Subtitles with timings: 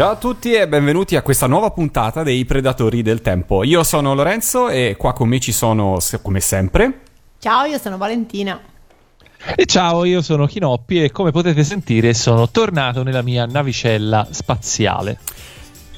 [0.00, 3.64] Ciao a tutti e benvenuti a questa nuova puntata dei Predatori del Tempo.
[3.64, 7.00] Io sono Lorenzo e qua con me ci sono, come sempre...
[7.38, 8.58] Ciao, io sono Valentina.
[9.54, 15.18] E ciao, io sono Chinoppi e come potete sentire sono tornato nella mia navicella spaziale.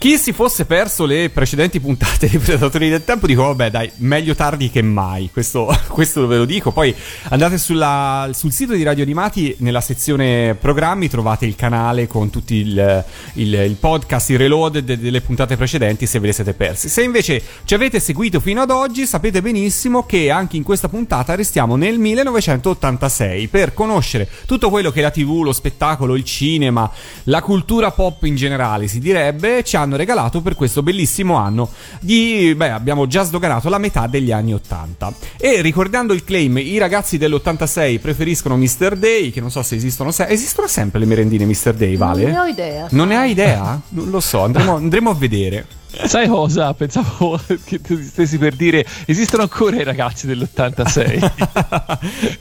[0.03, 4.35] Chi si fosse perso le precedenti puntate dei Predatori del Tempo, dico, vabbè, dai, meglio
[4.35, 5.31] tardi che mai.
[5.33, 6.73] Questo, questo ve lo dico.
[6.73, 6.93] Poi
[7.29, 12.57] andate sulla, sul sito di Radio Animati, nella sezione programmi, trovate il canale con tutti
[12.57, 16.89] il, il, il podcast, il reload de, delle puntate precedenti se ve le siete persi.
[16.89, 21.37] Se invece ci avete seguito fino ad oggi, sapete benissimo che anche in questa puntata
[21.37, 26.91] restiamo nel 1986 per conoscere tutto quello che la TV, lo spettacolo, il cinema,
[27.25, 31.69] la cultura pop in generale, si direbbe, ci hanno hanno regalato per questo bellissimo anno
[32.01, 35.13] di, beh, abbiamo già sdoganato la metà degli anni 80.
[35.37, 38.97] E ricordando il claim, i ragazzi dell'86 preferiscono Mr.
[38.97, 41.75] Day, che non so se esistono, se- esistono sempre le merendine Mr.
[41.75, 42.23] Day, Vale?
[42.23, 42.87] Non ne ho idea.
[42.91, 43.81] Non ne hai idea?
[43.93, 45.67] Non lo so, andremo, andremo a vedere.
[46.05, 46.73] Sai cosa?
[46.75, 51.31] Pensavo che tu stessi per dire esistono ancora i ragazzi dell'86.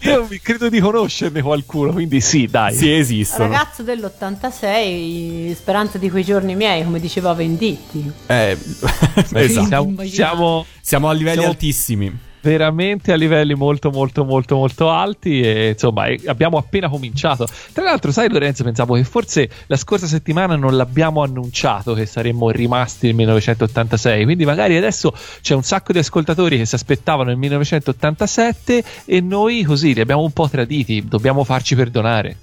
[0.07, 2.73] Io credo di conoscerne qualcuno, quindi sì, dai.
[2.75, 3.49] Sì, esistono.
[3.49, 8.11] Ragazzo dell'86, speranza di quei giorni miei, come diceva Venditti.
[8.27, 8.57] Eh,
[9.33, 9.65] esatto.
[9.67, 12.29] siamo, siamo, Siamo a livelli Siamo- altissimi.
[12.41, 17.47] Veramente a livelli molto molto molto molto alti e insomma abbiamo appena cominciato.
[17.73, 22.49] Tra l'altro sai Lorenzo pensavo che forse la scorsa settimana non l'abbiamo annunciato che saremmo
[22.49, 27.37] rimasti nel 1986 quindi magari adesso c'è un sacco di ascoltatori che si aspettavano il
[27.37, 32.37] 1987 e noi così li abbiamo un po' traditi dobbiamo farci perdonare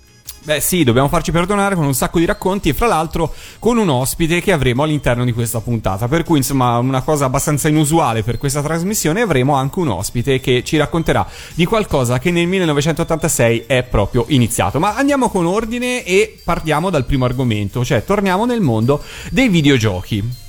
[0.49, 3.91] Beh sì, dobbiamo farci perdonare con un sacco di racconti e fra l'altro con un
[3.91, 6.09] ospite che avremo all'interno di questa puntata.
[6.09, 10.65] Per cui insomma una cosa abbastanza inusuale per questa trasmissione avremo anche un ospite che
[10.65, 14.79] ci racconterà di qualcosa che nel 1986 è proprio iniziato.
[14.79, 20.47] Ma andiamo con ordine e partiamo dal primo argomento, cioè torniamo nel mondo dei videogiochi.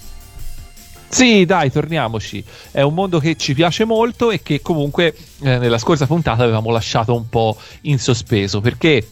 [1.10, 2.42] Sì, dai, torniamoci.
[2.72, 6.72] È un mondo che ci piace molto e che comunque eh, nella scorsa puntata avevamo
[6.72, 9.06] lasciato un po' in sospeso perché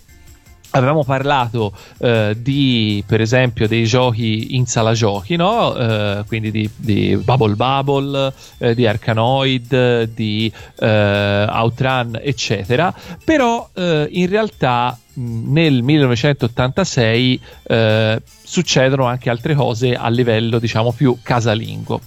[0.72, 5.76] avevamo parlato eh, di, per esempio, dei giochi in sala giochi, no?
[5.76, 12.94] Eh, quindi di, di Bubble Bubble, eh, di Arkanoid, di eh, Outrun, eccetera.
[13.24, 21.18] Però eh, in realtà nel 1986 eh, succedono anche altre cose a livello, diciamo, più
[21.22, 22.02] casalingo.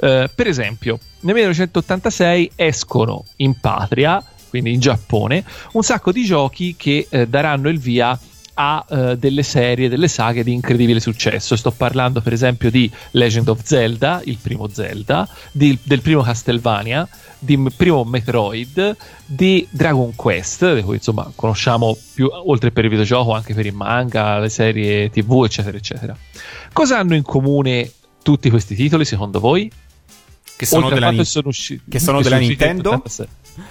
[0.00, 6.74] Eh, per esempio, nel 1986 escono in patria quindi in Giappone, un sacco di giochi
[6.76, 8.18] che eh, daranno il via
[8.58, 11.56] a eh, delle serie, delle saghe di incredibile successo.
[11.56, 17.06] Sto parlando, per esempio, di Legend of Zelda, il primo Zelda, di- del primo Castlevania,
[17.38, 18.96] di m- primo Metroid,
[19.26, 23.74] di Dragon Quest, di cui insomma conosciamo più oltre per il videogioco anche per il
[23.74, 26.16] manga, le serie TV, eccetera, eccetera.
[26.72, 27.92] Cosa hanno in comune
[28.22, 29.70] tutti questi titoli, secondo voi?
[30.56, 32.90] Che sono Oltre della Ni- che sono usci- che sono della Nintendo?
[32.92, 33.26] nell'86.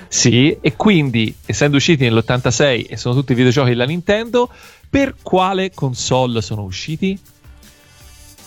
[0.07, 4.49] Sì, e quindi, essendo usciti nell'86 e sono tutti videogiochi della Nintendo,
[4.89, 7.19] per quale console sono usciti?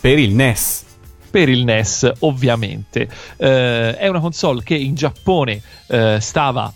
[0.01, 0.85] per il NES.
[1.31, 3.09] Per il NES, ovviamente.
[3.37, 6.73] Eh, è una console che in Giappone eh, stava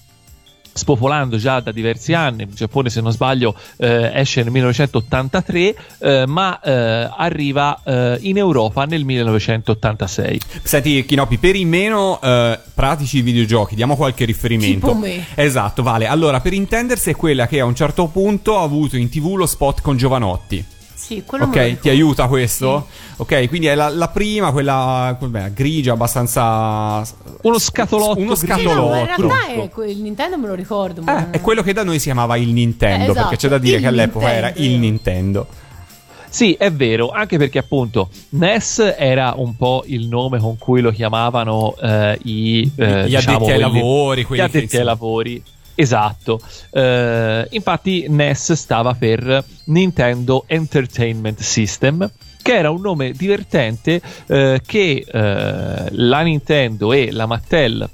[0.73, 2.45] spopolando già da diversi anni.
[2.45, 8.39] In Giappone, se non sbaglio, eh, esce nel 1983, eh, ma eh, arriva eh, in
[8.39, 10.41] Europa nel 1986.
[10.63, 14.87] Senti, Kinopi, per i meno eh, pratici videogiochi, diamo qualche riferimento.
[14.87, 15.27] Tipo me.
[15.35, 16.07] Esatto, vale.
[16.07, 19.47] Allora, per intendersi è quella che a un certo punto ha avuto in tv lo
[19.47, 20.65] spot con Giovanotti.
[21.13, 22.87] Sì, quello Ok, ti aiuta questo?
[23.17, 27.03] Ok, quindi è la, la prima, quella beh, grigia, abbastanza...
[27.43, 28.75] Uno scatolotto Uno Sì, scatolotto.
[28.81, 31.03] no, ma in realtà è, que- il Nintendo me lo ricordo.
[31.03, 31.27] Ma...
[31.31, 33.59] Eh, è quello che da noi si chiamava il Nintendo, Eh, esatto, perché c'è da
[33.59, 34.73] dire il che all'epoca era Nintendo.
[34.73, 35.47] il Nintendo.
[36.29, 40.91] Sì, è vero, anche perché appunto NES era un po' il nome con cui lo
[40.91, 44.85] chiamavano eh, i, eh, Gli diciamo, addetti ai quelli- lavori, Gli quelli che, addetti ai
[44.85, 45.43] lavori.
[45.75, 46.41] Esatto,
[46.71, 52.11] Eh, infatti NES stava per Nintendo Entertainment System,
[52.43, 57.89] che era un nome divertente eh, che eh, la Nintendo e la Mattel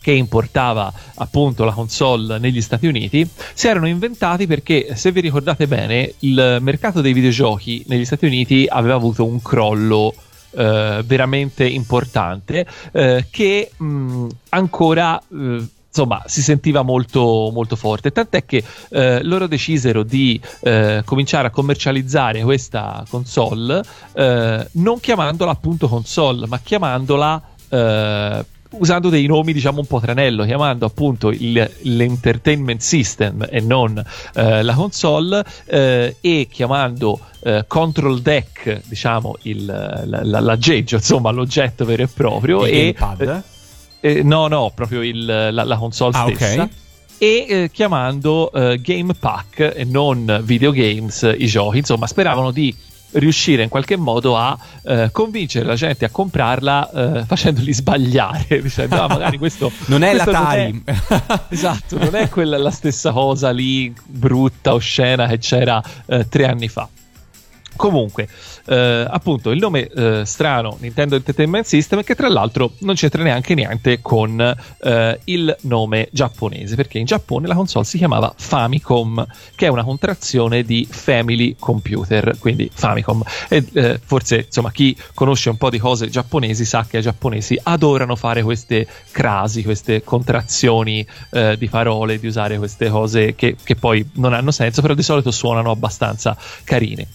[0.00, 5.66] che importava appunto la console negli Stati Uniti, si erano inventati perché, se vi ricordate
[5.66, 10.14] bene, il mercato dei videogiochi negli Stati Uniti aveva avuto un crollo
[10.52, 15.64] eh, veramente importante eh, che mh, ancora eh,
[15.96, 21.50] insomma si sentiva molto, molto forte tant'è che eh, loro decisero di eh, cominciare a
[21.50, 23.82] commercializzare questa console
[24.14, 28.44] eh, non chiamandola appunto console ma chiamandola eh,
[28.78, 34.02] usando dei nomi diciamo un po' tranello chiamando appunto il, l'entertainment system e non
[34.34, 41.30] eh, la console eh, e chiamando eh, control deck diciamo il, la, la, l'aggeggio insomma
[41.30, 43.54] l'oggetto vero e proprio Il e gamepad?
[44.06, 46.68] Eh, no no proprio il, la, la console Ah, stessa ok.
[47.18, 52.74] e eh, chiamando eh, Game Pack e non Videogames eh, i giochi insomma speravano di
[53.12, 59.00] riuscire in qualche modo a eh, convincere la gente a comprarla eh, facendoli sbagliare dicendo
[59.00, 60.82] ah magari questo Non è questo l'Atari.
[60.84, 60.92] è-
[61.48, 66.68] esatto non è quella la stessa cosa lì brutta oscena che c'era eh, tre anni
[66.68, 66.86] fa
[67.76, 68.28] Comunque,
[68.66, 73.54] eh, appunto, il nome eh, strano Nintendo Entertainment System che tra l'altro non c'entra neanche
[73.54, 79.24] niente con eh, il nome giapponese, perché in Giappone la console si chiamava Famicom,
[79.54, 83.22] che è una contrazione di Family Computer, quindi Famicom.
[83.48, 87.58] E eh, forse, insomma, chi conosce un po' di cose giapponesi sa che i giapponesi
[87.62, 93.76] adorano fare queste crasi, queste contrazioni eh, di parole, di usare queste cose che, che
[93.76, 97.06] poi non hanno senso, però di solito suonano abbastanza carine.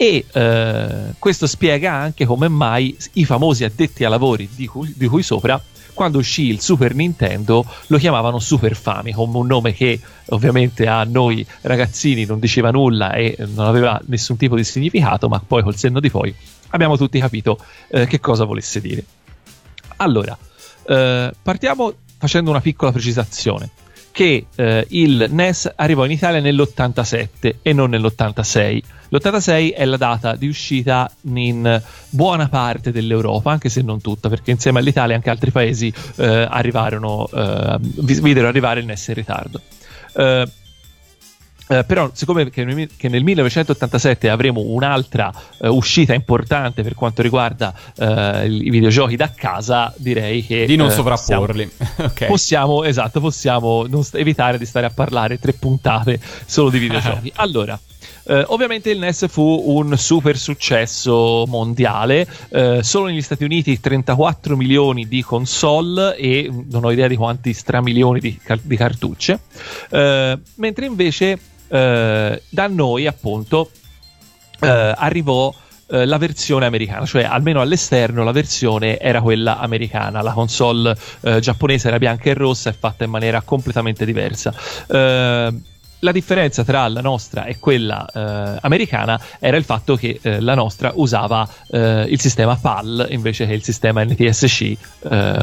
[0.00, 5.08] E eh, questo spiega anche come mai i famosi addetti ai lavori di cui, di
[5.08, 5.60] cui sopra,
[5.92, 11.44] quando uscì il Super Nintendo, lo chiamavano Super Famicom, un nome che ovviamente a noi
[11.62, 15.98] ragazzini non diceva nulla e non aveva nessun tipo di significato, ma poi col senno
[15.98, 16.32] di poi
[16.68, 17.58] abbiamo tutti capito
[17.88, 19.04] eh, che cosa volesse dire.
[19.96, 20.38] Allora,
[20.86, 23.68] eh, partiamo facendo una piccola precisazione
[24.18, 28.82] che eh, il NES arrivò in Italia nell'87 e non nell'86.
[29.10, 31.80] L'86 è la data di uscita in
[32.10, 37.28] buona parte dell'Europa, anche se non tutta, perché insieme all'Italia anche altri paesi eh, arrivarono,
[37.32, 39.60] eh, videro arrivare il NES in ritardo.
[41.68, 47.22] Eh, però, siccome che nel, che nel 1987 avremo un'altra eh, uscita importante per quanto
[47.22, 51.70] riguarda eh, i videogiochi da casa, direi che Di non eh, sovrapporli.
[51.98, 52.26] ok.
[52.26, 57.32] Possiamo, esatto, possiamo st- evitare di stare a parlare tre puntate solo di videogiochi.
[57.36, 57.78] allora.
[58.24, 64.56] eh, ovviamente il NES fu un super successo mondiale, eh, solo negli Stati Uniti 34
[64.56, 69.40] milioni di console e mm, non ho idea di quanti stramilioni di, car- di cartucce,
[69.90, 71.38] Eh, mentre invece
[71.68, 73.70] eh, da noi appunto
[74.60, 75.54] eh, arrivò
[75.90, 81.40] eh, la versione americana, cioè almeno all'esterno la versione era quella americana, la console eh,
[81.40, 84.52] giapponese era bianca e rossa e fatta in maniera completamente diversa.
[86.00, 88.06] La differenza tra la nostra e quella
[88.60, 94.04] americana era il fatto che la nostra usava il sistema PAL invece che il sistema
[94.04, 94.76] NTSC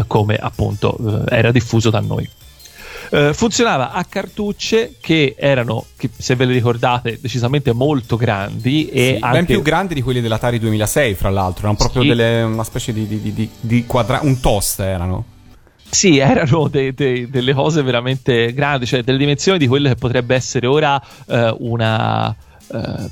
[0.07, 2.30] come appunto era diffuso da noi.
[3.12, 9.16] Eh, funzionava a cartucce che erano, che, se ve le ricordate, decisamente molto grandi e
[9.18, 11.62] Sì, anche ben più grandi di quelli dell'Atari 2006, fra l'altro.
[11.63, 12.07] Erano proprio Sì.
[12.07, 15.25] delle- una specie di, di, di- di- quadra- un toast erano.
[15.90, 20.36] Sì, erano de- de- delle cose veramente grandi, cioè delle dimensioni di quelle che potrebbe
[20.36, 22.36] essere ora eh, una.
[22.68, 23.10] eh,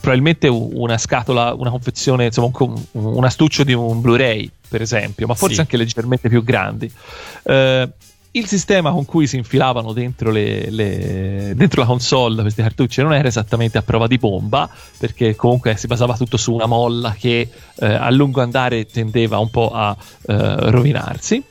[0.00, 5.34] probabilmente una scatola, una confezione, insomma, un, un astuccio di un Blu-ray, per esempio, ma
[5.34, 5.60] forse Sì.
[5.60, 6.90] anche leggermente più grandi.
[7.44, 7.88] Eh,
[8.36, 13.14] il sistema con cui si infilavano dentro, le, le- dentro la console questi cartucci non
[13.14, 17.48] era esattamente a prova di bomba, perché comunque si basava tutto su una molla che
[17.74, 21.42] eh, a lungo andare tendeva un po' a eh, rovinarsi.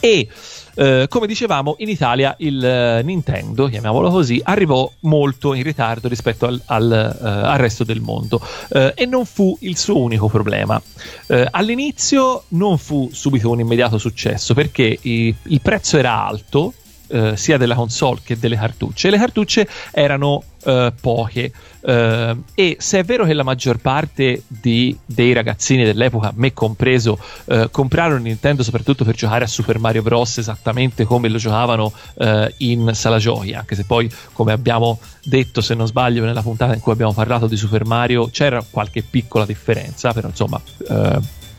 [0.00, 0.28] E
[0.74, 6.46] eh, come dicevamo, in Italia il eh, Nintendo, chiamiamolo così, arrivò molto in ritardo rispetto
[6.46, 8.40] al, al, eh, al resto del mondo
[8.72, 10.80] Eh, e non fu il suo unico problema.
[11.26, 16.74] Eh, all'inizio non fu subito un immediato successo perché i- il prezzo era alto.
[17.10, 21.52] Eh, sia della console che delle cartucce le cartucce erano eh, poche
[21.82, 27.18] eh, e se è vero che la maggior parte di- dei ragazzini dell'epoca, me compreso,
[27.46, 30.38] eh, comprarono Nintendo soprattutto per giocare a Super Mario Bros.
[30.38, 35.74] esattamente come lo giocavano eh, in sala giochi, anche se poi, come abbiamo detto, se
[35.74, 40.12] non sbaglio, nella puntata in cui abbiamo parlato di Super Mario c'era qualche piccola differenza,
[40.12, 40.60] però insomma.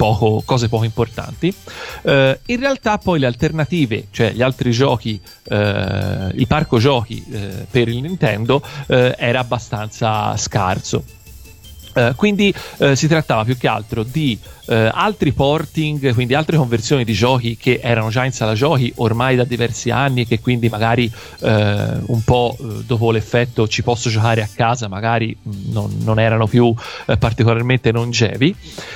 [0.02, 1.54] Poco- cose poco importanti.
[2.02, 7.68] Eh, in realtà, poi le alternative, cioè gli altri giochi, eh, il parco giochi eh,
[7.70, 11.04] per il Nintendo eh, era abbastanza scarso.
[11.94, 17.04] Eh, quindi eh, si trattava più che altro di eh, altri porting, quindi altre conversioni
[17.04, 20.70] di giochi che erano già in sala giochi ormai da diversi anni e che quindi
[20.70, 22.56] magari un po'
[22.86, 26.74] dopo l'effetto ci posso giocare a casa, magari mh, non, non, erano più
[27.18, 28.56] particolarmente longevi.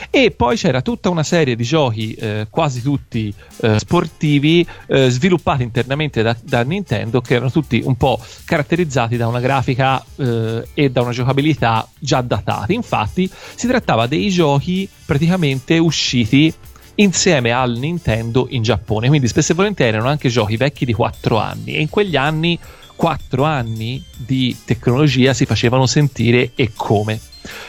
[0.10, 2.18] E poi c'era tutta una serie di giochi,
[2.50, 3.34] quasi tutti
[3.78, 10.04] sportivi, sviluppati internamente da, da, Nintendo, che erano tutti un po' caratterizzati da una grafica
[10.16, 12.74] e da una giocabilità già datati.
[12.86, 16.54] Infatti si trattava dei giochi praticamente usciti
[16.96, 19.08] insieme al Nintendo in Giappone.
[19.08, 22.58] Quindi spesso e volentieri erano anche giochi vecchi di 4 anni e in quegli anni
[22.96, 27.20] 4 anni di tecnologia si facevano sentire e come.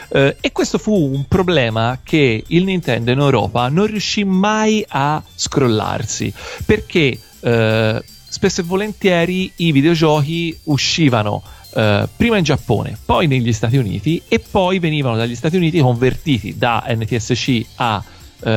[0.09, 5.21] Uh, e questo fu un problema che il Nintendo in Europa non riuscì mai a
[5.35, 6.33] scrollarsi
[6.65, 11.43] perché uh, spesso e volentieri i videogiochi uscivano
[11.77, 16.57] Uh, prima in Giappone, poi negli Stati Uniti e poi venivano dagli Stati Uniti convertiti
[16.57, 18.03] da NTSC a,
[18.39, 18.49] uh,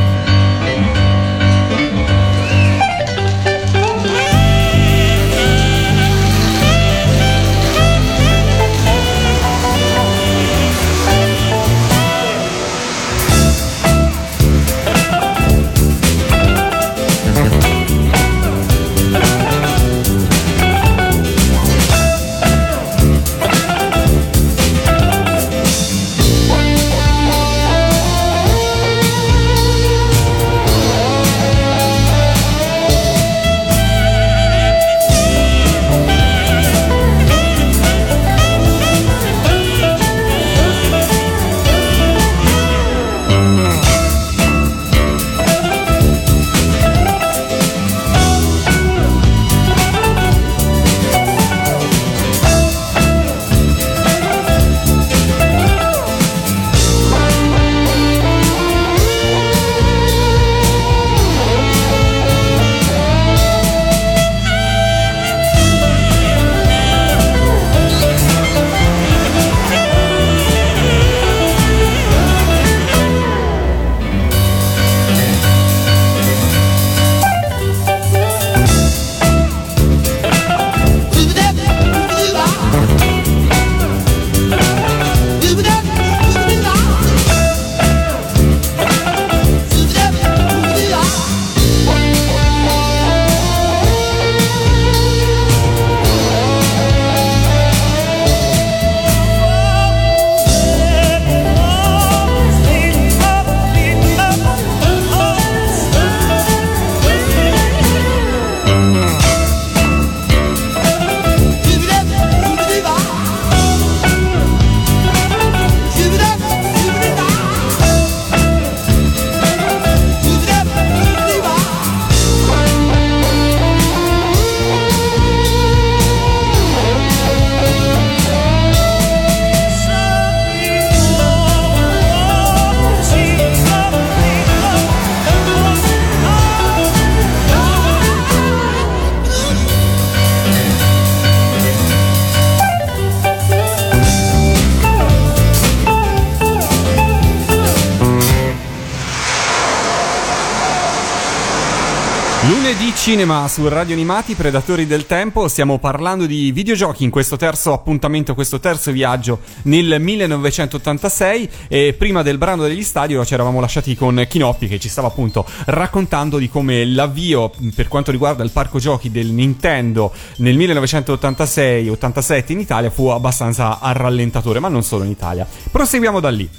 [153.32, 155.48] Cinema su Radio Animati, Predatori del Tempo.
[155.48, 161.50] Stiamo parlando di videogiochi in questo terzo appuntamento, questo terzo viaggio nel 1986.
[161.70, 165.46] E prima del brano degli stadio ci eravamo lasciati con Kinoppi che ci stava appunto
[165.66, 172.60] raccontando di come l'avvio per quanto riguarda il parco giochi del Nintendo nel 1986-87 in
[172.60, 175.48] Italia fu abbastanza a rallentatore, ma non solo in Italia.
[175.72, 176.50] Proseguiamo da lì.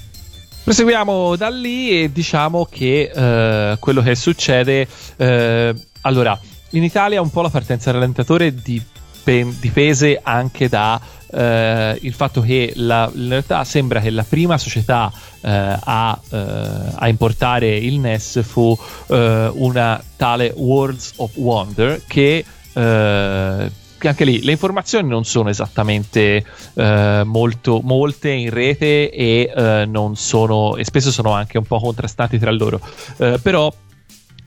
[0.63, 4.87] Proseguiamo da lì e diciamo che eh, quello che succede
[5.17, 5.75] eh,
[6.05, 6.37] allora,
[6.73, 10.99] in Italia un po' la partenza rallentatore dipende, dipese anche da
[11.31, 15.11] eh, il fatto che la, in realtà sembra che la prima società
[15.41, 16.45] eh, a, eh,
[16.95, 18.77] a, importare il NES fu
[19.07, 22.43] una tale Worlds of Wonder che
[22.75, 26.43] anche lì le informazioni non sono esattamente
[26.75, 32.51] molto, molte in rete e, non sono, e spesso sono anche un po' contrastanti tra
[32.51, 32.81] loro.
[33.41, 33.73] Però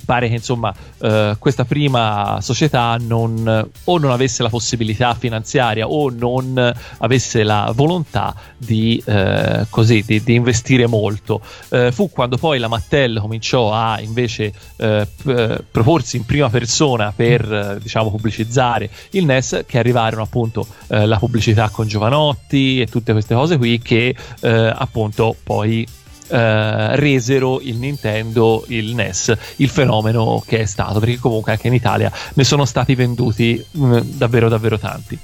[0.04, 6.10] pare che insomma eh, questa prima società non, o non avesse la possibilità finanziaria o
[6.10, 11.40] non avesse la volontà di, eh, così, di, di investire molto.
[11.68, 16.48] Eh, fu quando poi la Mattel cominciò a invece eh, p- eh, proporsi in prima
[16.48, 22.86] persona per eh, diciamo pubblicizzare il NES che arrivarono appunto la pubblicità con Giovanotti e
[22.86, 25.86] tutte queste cose qui che appunto poi
[26.28, 31.75] eh, resero il Nintendo, il NES, il fenomeno che è stato, perché comunque anche in
[31.75, 35.18] Italia ne sono stati venduti mh, mm, davvero davvero tanti.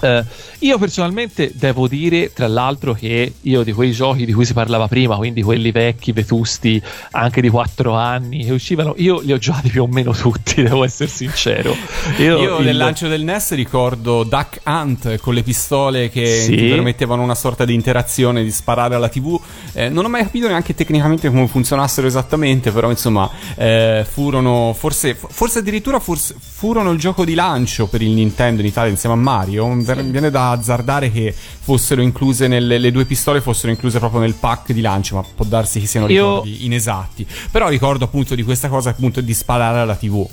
[0.00, 0.24] Uh,
[0.60, 4.88] io personalmente devo dire, tra l'altro, che io di quei giochi di cui si parlava
[4.88, 6.80] prima, quindi quelli vecchi, vetusti,
[7.12, 10.84] anche di 4 anni che uscivano, io li ho giocati più o meno tutti, devo
[10.84, 11.74] essere sincero.
[12.18, 12.64] Io, io il...
[12.66, 16.56] nel lancio del NES ricordo Duck Hunt con le pistole che sì.
[16.56, 19.38] ti permettevano una sorta di interazione, di sparare alla TV.
[19.72, 25.14] Eh, non ho mai capito neanche tecnicamente come funzionassero esattamente, però insomma, eh, furono forse,
[25.14, 29.18] forse addirittura forse, furono il gioco di lancio per il Nintendo in Italia insieme a
[29.18, 34.34] Mario viene da azzardare che fossero incluse nelle, le due pistole fossero incluse proprio nel
[34.34, 36.42] pack di lancio, ma può darsi che siano Io...
[36.42, 37.26] ricordi inesatti.
[37.50, 40.26] Però ricordo appunto di questa cosa appunto di sparare alla TV.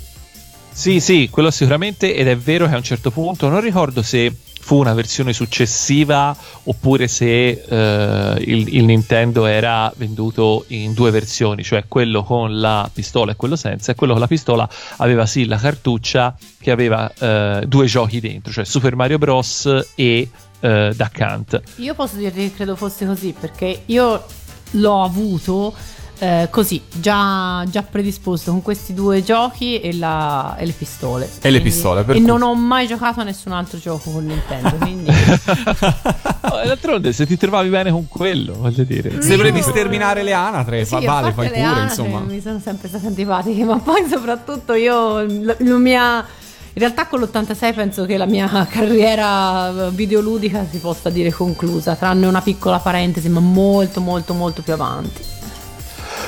[0.71, 4.35] Sì, sì, quello sicuramente ed è vero che a un certo punto non ricordo se
[4.63, 11.63] fu una versione successiva oppure se eh, il, il, Nintendo era venduto in due versioni,
[11.63, 14.67] cioè quello con la pistola e quello senza, e quello con la pistola
[14.97, 19.85] aveva sì la cartuccia che aveva eh, due giochi dentro, cioè Super Mario Bros.
[19.95, 20.29] e
[20.61, 21.61] eh, Duck Hunt.
[21.75, 24.23] Io posso dirti che credo fosse così perché io
[24.71, 25.73] l'ho avuto
[26.23, 31.25] eh, così, già, già, predisposto con questi due giochi e, la, e le pistole.
[31.25, 32.25] E quindi, le pistole, per E cui...
[32.25, 35.11] non ho mai giocato a nessun altro gioco con Nintendo, quindi...
[36.41, 39.21] d'altronde, se ti trovavi bene con quello, voglio dire.
[39.21, 42.19] Se volevi sterminare le anatre, sì, vale, fai pure, anatre, insomma.
[42.19, 46.25] Mi sono sempre state antipatiche, ma poi soprattutto io, la, la mia...
[46.75, 52.27] In realtà con l'86 penso che la mia carriera videoludica si possa dire conclusa, tranne
[52.27, 55.32] una piccola parentesi, ma molto molto molto più avanti.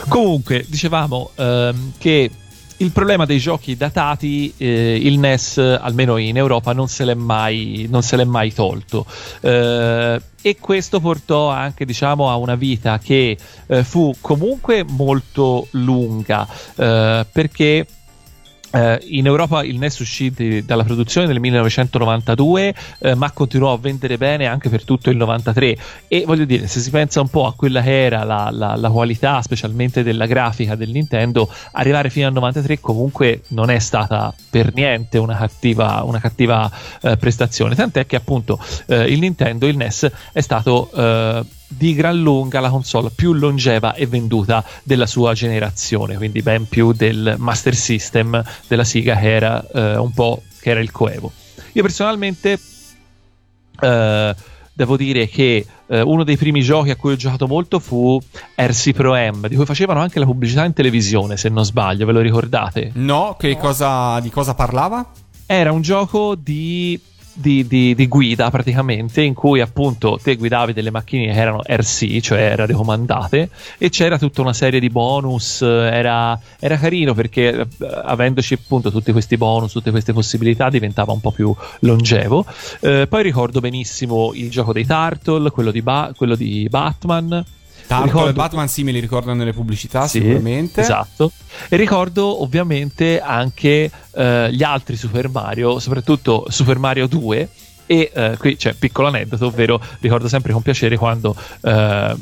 [0.07, 2.31] Comunque, dicevamo ehm, che
[2.77, 7.89] il problema dei giochi datati, eh, il NES, almeno in Europa, non se l'è mai,
[8.01, 9.05] se l'è mai tolto.
[9.41, 13.37] Eh, e questo portò anche diciamo, a una vita che
[13.67, 17.87] eh, fu comunque molto lunga, eh, perché
[18.75, 20.33] Uh, in Europa il NES uscì
[20.65, 25.77] dalla produzione nel 1992, uh, ma continuò a vendere bene anche per tutto il 93.
[26.09, 28.89] E voglio dire, se si pensa un po' a quella che era la, la, la
[28.89, 34.73] qualità, specialmente della grafica del Nintendo, arrivare fino al 93 comunque non è stata per
[34.73, 36.69] niente una cattiva, una cattiva
[37.01, 37.75] uh, prestazione.
[37.75, 40.89] Tant'è che appunto il Nintendo, il NES, è stato
[41.67, 46.91] di gran lunga la console più longeva e venduta della sua generazione, quindi ben più
[46.91, 51.31] del Master System della Sega che era eh, un po' che era il coevo.
[51.73, 52.59] Io personalmente
[53.79, 54.35] eh,
[54.73, 58.19] devo dire che eh, uno dei primi giochi a cui ho giocato molto fu
[58.55, 62.11] RC Pro M, di cui facevano anche la pubblicità in televisione, se non sbaglio, ve
[62.11, 62.91] lo ricordate?
[62.95, 65.11] No, cosa, di cosa parlava?
[65.45, 66.99] Era un gioco di
[67.35, 72.21] di, di, di, guida praticamente in cui appunto te guidavi delle macchine che erano RC,
[72.21, 77.67] cioè radiocomandate e c'era tutta una serie di bonus, era, era carino perché eh,
[78.03, 82.45] avendoci appunto tutti questi bonus, tutte queste possibilità diventava un po' più longevo.
[82.79, 87.43] Eh, poi ricordo benissimo il gioco dei Turtle, quello di, ba- quello di Batman
[87.87, 88.29] Tarko ricordo...
[88.29, 90.81] e Batman sì, me li ricordo nelle pubblicità sì, sicuramente.
[90.81, 91.31] Esatto.
[91.69, 97.49] E ricordo ovviamente anche eh, gli altri Super Mario, soprattutto Super Mario 2.
[97.87, 102.15] E eh, qui c'è piccolo aneddoto, ovvero ricordo sempre con piacere quando eh,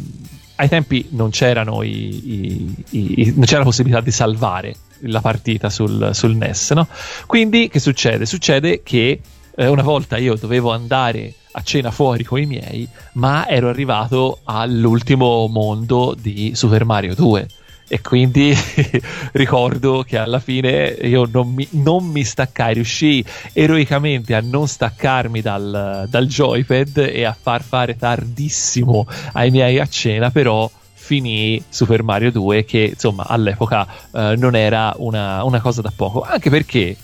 [0.56, 5.70] ai tempi non c'erano i, i, i, non c'era la possibilità di salvare la partita
[5.70, 6.88] sul, sul NES, no?
[7.26, 8.26] Quindi che succede?
[8.26, 9.20] Succede che
[9.56, 14.40] eh, una volta io dovevo andare a cena fuori con i miei, ma ero arrivato
[14.46, 17.48] all'ultimo mondo di Super Mario 2
[17.88, 18.56] e quindi
[19.34, 25.42] ricordo che alla fine io non mi, non mi, staccai, riuscii eroicamente a non staccarmi
[25.42, 32.02] dal, dal joypad e a far fare tardissimo ai miei a cena, però finì Super
[32.02, 36.96] Mario 2 che insomma all'epoca eh, non era una, una cosa da poco, anche perché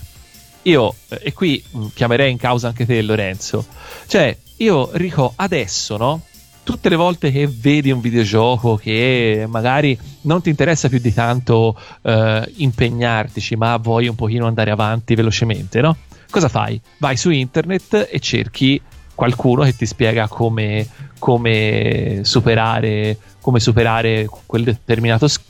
[0.62, 3.64] io, eh, e qui mh, chiamerei in causa anche te Lorenzo,
[4.06, 6.22] cioè io Rico adesso, no?
[6.62, 11.76] Tutte le volte che vedi un videogioco che magari non ti interessa più di tanto
[12.02, 15.96] eh, impegnartici, ma vuoi un pochino andare avanti velocemente, no?
[16.30, 16.80] Cosa fai?
[16.98, 18.80] Vai su internet e cerchi
[19.14, 20.86] qualcuno che ti spiega come,
[21.18, 25.48] come superare, come superare quel determinato schema,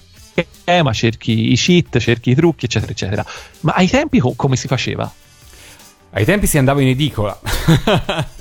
[0.93, 3.25] cerchi i cheat, cerchi i trucchi, eccetera, eccetera.
[3.61, 5.11] Ma ai tempi co- come si faceva?
[6.13, 7.39] Ai tempi si andava in edicola.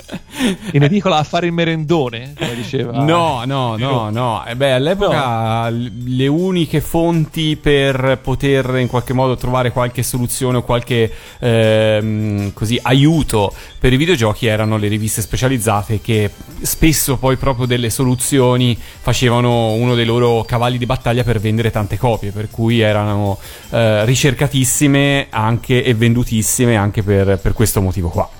[0.71, 3.03] In edicola a fare il merendone, come diceva.
[3.03, 4.43] No, no, no, no.
[4.45, 10.57] Eh beh, all'epoca l- le uniche fonti per poter in qualche modo trovare qualche soluzione
[10.57, 17.35] o qualche ehm, così aiuto per i videogiochi erano le riviste specializzate che spesso poi
[17.35, 22.49] proprio delle soluzioni facevano uno dei loro cavalli di battaglia per vendere tante copie, per
[22.49, 23.37] cui erano
[23.69, 28.38] eh, ricercatissime anche e vendutissime anche per, per questo motivo qua.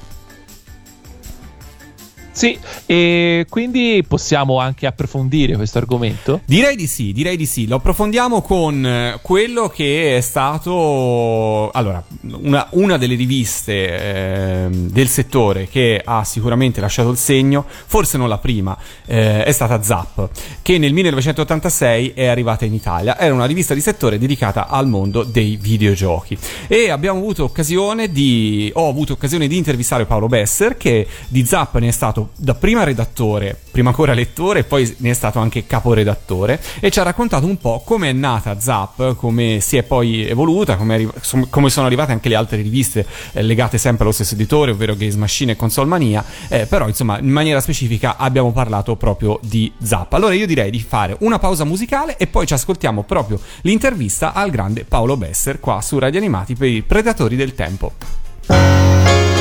[2.40, 6.40] Sì, e quindi possiamo anche approfondire questo argomento?
[6.46, 7.68] Direi di sì, direi di sì.
[7.68, 11.70] Lo approfondiamo con eh, quello che è stato.
[11.72, 18.18] Allora, una, una delle riviste eh, del settore che ha sicuramente lasciato il segno, forse
[18.18, 20.30] non la prima, eh, è stata Zap,
[20.62, 23.20] che nel 1986 è arrivata in Italia.
[23.20, 26.38] Era una rivista di settore dedicata al mondo dei videogiochi.
[26.70, 28.72] E abbiamo avuto occasione di.
[28.76, 33.58] Ho avuto occasione di intervistare Paolo Besser, che di Zap ne è stato dapprima redattore,
[33.72, 37.82] prima ancora lettore, poi ne è stato anche caporedattore e ci ha raccontato un po'
[37.86, 41.10] come è nata Zap, come si è poi evoluta, come, arri-
[41.50, 45.16] come sono arrivate anche le altre riviste eh, legate sempre allo stesso editore, ovvero Games
[45.16, 50.14] Machine e Console Mania, eh, però insomma in maniera specifica abbiamo parlato proprio di Zap.
[50.14, 54.50] Allora io direi di fare una pausa musicale e poi ci ascoltiamo proprio l'intervista al
[54.50, 59.39] grande Paolo Besser qua su Radio Animati per i Predatori del Tempo.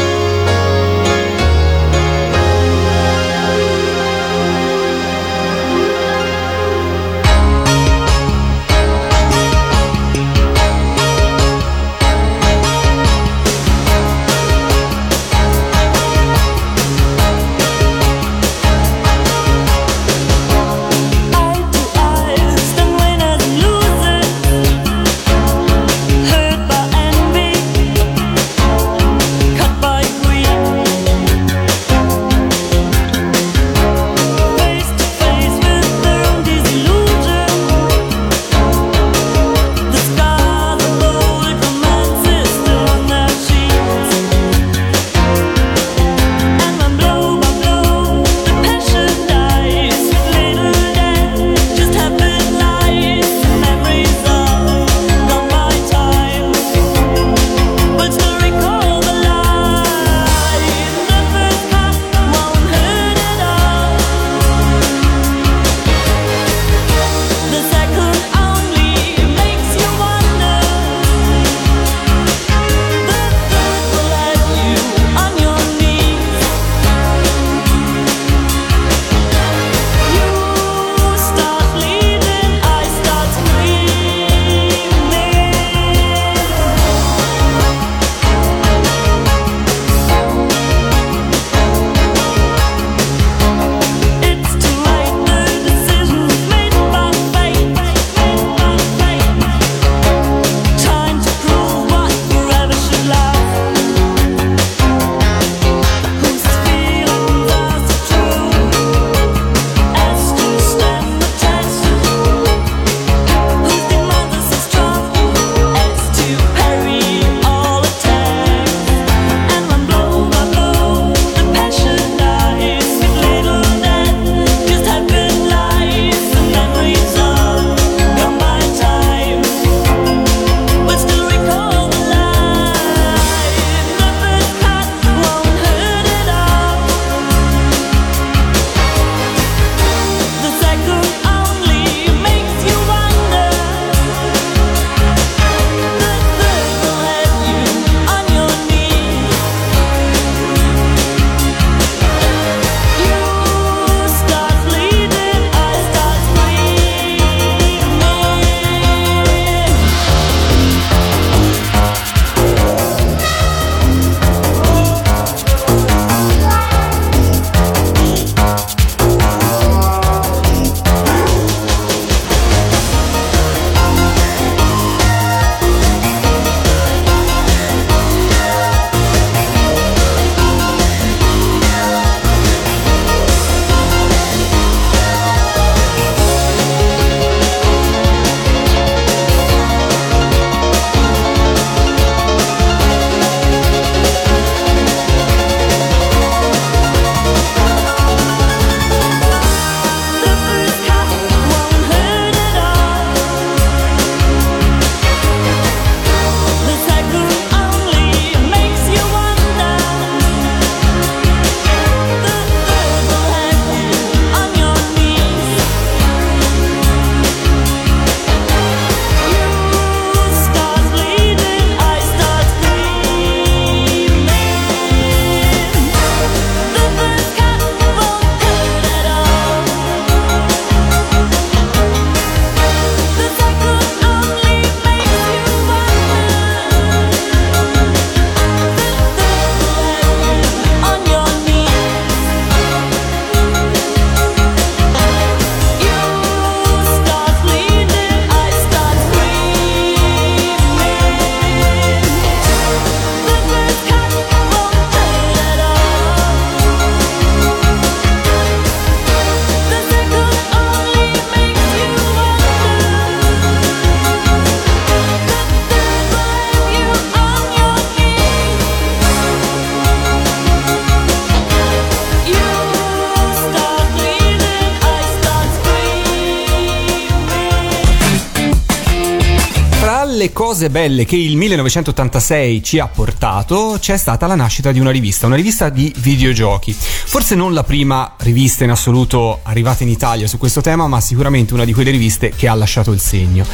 [280.59, 285.27] Cose belle che il 1986 ci ha portato c'è stata la nascita di una rivista,
[285.27, 286.73] una rivista di videogiochi.
[286.73, 291.55] Forse non la prima rivista in assoluto arrivata in Italia su questo tema, ma sicuramente
[291.55, 293.47] una di quelle riviste che ha lasciato il segno.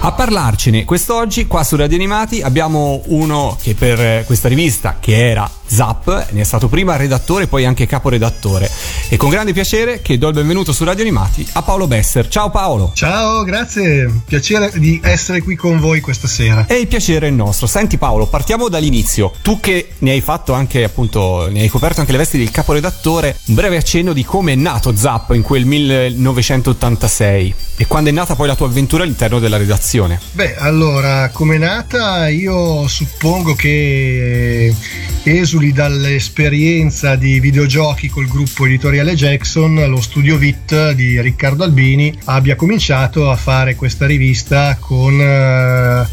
[0.00, 5.50] A parlarcene quest'oggi qua su Radio Animati abbiamo uno che per questa rivista, che era
[5.72, 8.68] Zap, ne è stato prima redattore e poi anche caporedattore.
[9.08, 12.26] E con grande piacere che do il benvenuto su Radio Animati a Paolo Besser.
[12.26, 12.90] Ciao Paolo!
[12.94, 16.66] Ciao, grazie, piacere di essere qui con voi questa sera.
[16.66, 17.68] E il piacere è nostro.
[17.68, 19.32] Senti Paolo, partiamo dall'inizio.
[19.42, 23.38] Tu che ne hai fatto anche, appunto, ne hai coperto anche le vesti del caporedattore,
[23.46, 28.34] un breve accenno di come è nato Zap in quel 1986 e quando è nata
[28.34, 30.20] poi la tua avventura all'interno della redazione.
[30.32, 34.74] Beh, allora, come è nata, io suppongo che
[35.22, 42.56] esuli dall'esperienza di videogiochi col gruppo editoriale Jackson, lo studio VIT di Riccardo Albini abbia
[42.56, 46.06] cominciato a fare questa rivista con eh,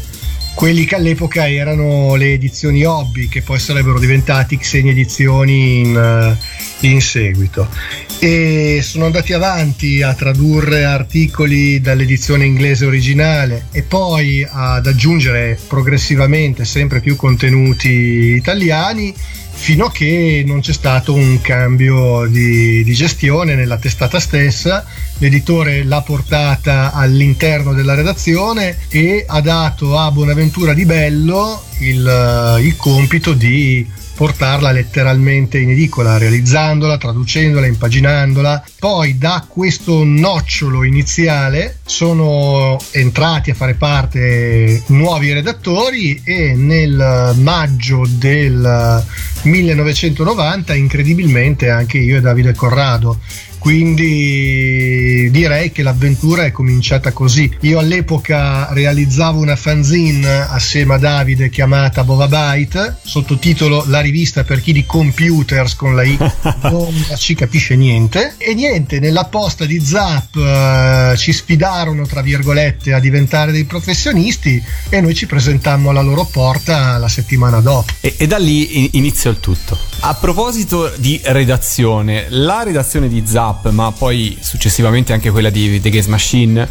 [0.54, 6.88] quelli che all'epoca erano le edizioni hobby, che poi sarebbero diventati Xenia edizioni in, eh,
[6.88, 7.68] in seguito.
[8.20, 16.64] E sono andati avanti a tradurre articoli dall'edizione inglese originale e poi ad aggiungere progressivamente
[16.64, 19.14] sempre più contenuti italiani
[19.52, 24.84] fino a che non c'è stato un cambio di, di gestione nella testata stessa.
[25.18, 32.76] L'editore l'ha portata all'interno della redazione e ha dato a Bonaventura Di Bello il, il
[32.76, 33.86] compito di
[34.18, 38.64] portarla letteralmente in edicola, realizzandola, traducendola, impaginandola.
[38.76, 48.04] Poi da questo nocciolo iniziale sono entrati a fare parte nuovi redattori e nel maggio
[48.08, 49.04] del
[49.42, 53.20] 1990 incredibilmente anche io e Davide Corrado
[53.68, 57.54] quindi direi che l'avventura è cominciata così.
[57.60, 64.72] Io all'epoca realizzavo una fanzine assieme a Davide chiamata Bovabyte, sottotitolo La rivista per chi
[64.72, 66.16] di computers con la I
[66.62, 68.36] non ci capisce niente.
[68.38, 74.62] E niente, nella posta di Zap eh, ci sfidarono, tra virgolette, a diventare dei professionisti
[74.88, 77.92] e noi ci presentammo alla loro porta la settimana dopo.
[78.00, 79.76] E, e da lì in- iniziò il tutto.
[80.00, 85.90] A proposito di redazione, la redazione di Zap, ma poi successivamente anche quella di The
[85.90, 86.68] Gaze Machine,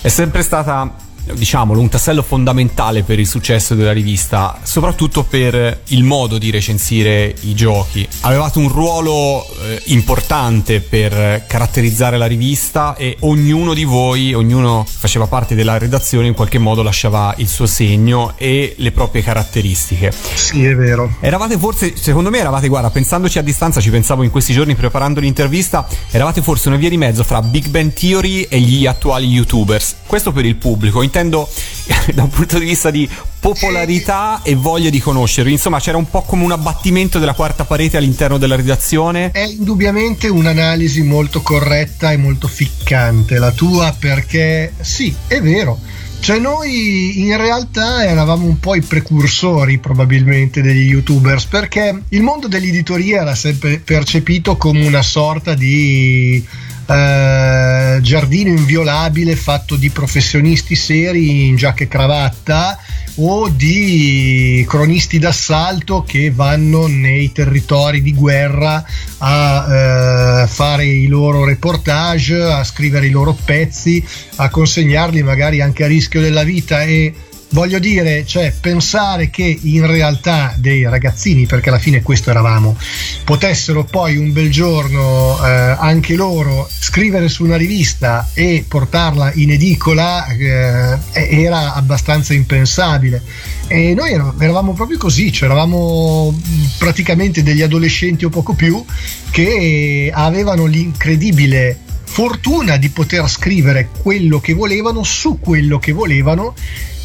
[0.00, 0.90] è sempre stata,
[1.34, 7.34] diciamolo, un tassello fondamentale per il successo della rivista, soprattutto per il modo di recensire
[7.42, 8.06] i giochi.
[8.20, 15.26] Avevate un ruolo eh, importante per caratterizzare la rivista e ognuno di voi, ognuno faceva
[15.26, 20.12] parte della redazione, in qualche modo lasciava il suo segno e le proprie caratteristiche.
[20.34, 21.16] Sì, è vero.
[21.20, 25.20] Eravate forse, secondo me eravate, guarda, pensandoci a distanza, ci pensavo in questi giorni preparando
[25.20, 29.96] l'intervista, eravate forse una via di mezzo fra Big Bang Theory e gli attuali YouTubers.
[30.06, 31.48] Questo per il pubblico, intendo
[32.14, 33.08] da un punto di vista di
[33.40, 35.50] popolarità e voglia di conoscervi.
[35.50, 39.30] Insomma, c'era un po' come un abbattimento della quarta parete all'interno della redazione.
[39.32, 45.78] È indubbiamente un'analisi molto corretta e molto ficcante la tua perché sì, è vero.
[46.20, 52.46] Cioè noi in realtà eravamo un po' i precursori probabilmente degli youtubers perché il mondo
[52.46, 56.46] dell'editoria era sempre percepito come una sorta di
[56.90, 62.78] eh, giardino inviolabile fatto di professionisti seri in giacca e cravatta
[63.16, 68.84] o di cronisti d'assalto che vanno nei territori di guerra
[69.18, 74.04] a eh, fare i loro reportage, a scrivere i loro pezzi,
[74.36, 77.12] a consegnarli magari anche a rischio della vita e
[77.50, 82.76] voglio dire, cioè pensare che in realtà dei ragazzini, perché alla fine questo eravamo,
[83.24, 89.50] potessero poi un bel giorno eh, anche loro scrivere su una rivista e portarla in
[89.50, 93.22] edicola eh, era abbastanza impensabile.
[93.66, 96.38] E noi era- eravamo proprio così, cioè eravamo
[96.78, 98.84] praticamente degli adolescenti o poco più
[99.30, 106.54] che avevano l'incredibile fortuna di poter scrivere quello che volevano su quello che volevano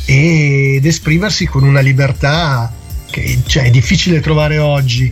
[0.05, 2.71] ed esprimersi con una libertà
[3.09, 5.11] che cioè, è difficile trovare oggi.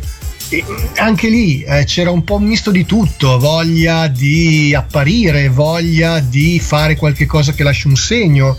[0.49, 0.63] E
[0.97, 6.59] anche lì eh, c'era un po' un misto di tutto, voglia di apparire, voglia di
[6.59, 8.57] fare qualche cosa che lasci un segno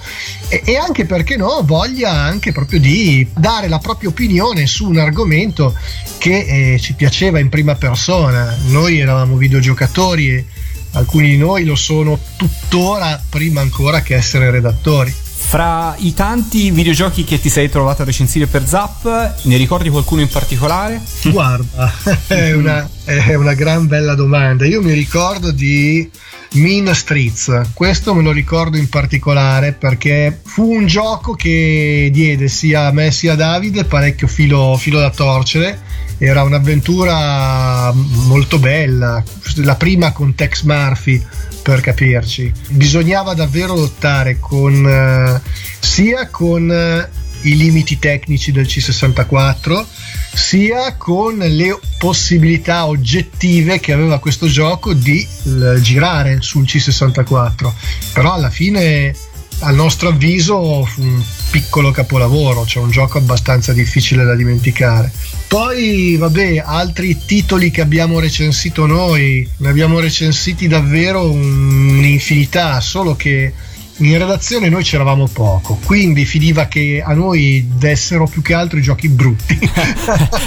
[0.49, 4.99] e, e anche perché no, voglia anche proprio di dare la propria opinione su un
[4.99, 5.77] argomento
[6.19, 8.57] che eh, ci piaceva in prima persona.
[8.67, 10.45] Noi eravamo videogiocatori e
[10.93, 15.24] alcuni di noi lo sono tuttora prima ancora che essere redattori.
[15.55, 20.21] Fra i tanti videogiochi che ti sei trovato a recensire per Zap, ne ricordi qualcuno
[20.21, 21.01] in particolare?
[21.31, 21.95] Guarda,
[22.27, 24.67] è una, è una gran bella domanda.
[24.67, 26.11] Io mi ricordo di
[26.55, 27.71] Mean Streets.
[27.73, 33.11] Questo me lo ricordo in particolare perché fu un gioco che diede sia a me
[33.11, 35.81] sia a Davide parecchio filo, filo da torcere.
[36.19, 39.23] Era un'avventura molto bella,
[39.57, 41.23] la prima con Tex Murphy
[41.63, 42.53] per capirci.
[42.71, 45.41] Bisognava davvero lottare con eh,
[45.81, 47.09] sia con eh,
[47.45, 49.85] i limiti tecnici del C64
[50.35, 57.73] sia con le possibilità oggettive che aveva questo gioco di l- girare sul C64
[58.13, 59.15] però alla fine
[59.61, 65.11] al nostro avviso fu un piccolo capolavoro cioè un gioco abbastanza difficile da dimenticare.
[65.47, 73.53] Poi vabbè altri titoli che abbiamo recensito noi ne abbiamo recensiti davvero un'infinità solo che
[73.99, 78.83] in redazione noi c'eravamo poco, quindi finiva che a noi dessero più che altro i
[78.83, 79.57] giochi brutti.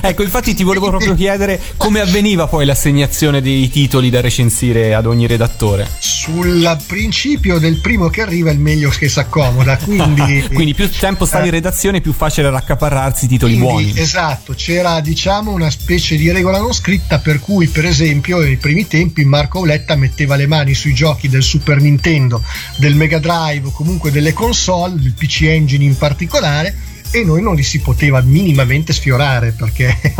[0.01, 5.05] ecco, infatti ti volevo proprio chiedere come avveniva poi l'assegnazione dei titoli da recensire ad
[5.05, 5.87] ogni redattore.
[5.99, 10.45] Sul principio del primo che arriva è il meglio che si accomoda, quindi...
[10.57, 13.99] Quindi più tempo stavi in redazione più facile era accaparrarsi i titoli Quindi, buoni.
[13.99, 18.87] Esatto, c'era diciamo una specie di regola non scritta per cui per esempio nei primi
[18.87, 22.41] tempi Marco Auletta metteva le mani sui giochi del Super Nintendo,
[22.77, 26.75] del Mega Drive o comunque delle console, del PC Engine in particolare
[27.11, 29.97] e noi non li si poteva minimamente sfiorare perché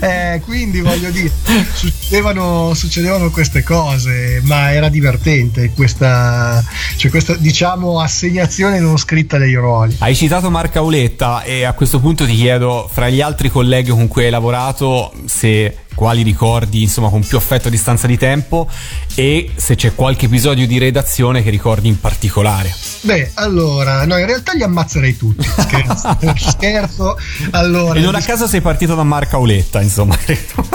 [0.00, 1.30] eh, quindi voglio dire
[1.72, 6.62] succedevano, succedevano queste cose ma era divertente questa,
[6.96, 9.96] cioè questa diciamo assegnazione non scritta dei ruoli.
[9.98, 14.08] Hai citato Marco Auletta e a questo punto ti chiedo, fra gli altri colleghi con
[14.08, 18.68] cui hai lavorato, se quali ricordi insomma con più affetto a distanza di tempo
[19.14, 22.74] e se c'è qualche episodio di redazione che ricordi in particolare.
[23.02, 26.16] beh allora no in realtà li ammazzerei tutti scherzo,
[26.50, 27.18] scherzo
[27.50, 30.18] allora E non a caso sei partito da Marco Auletta, insomma.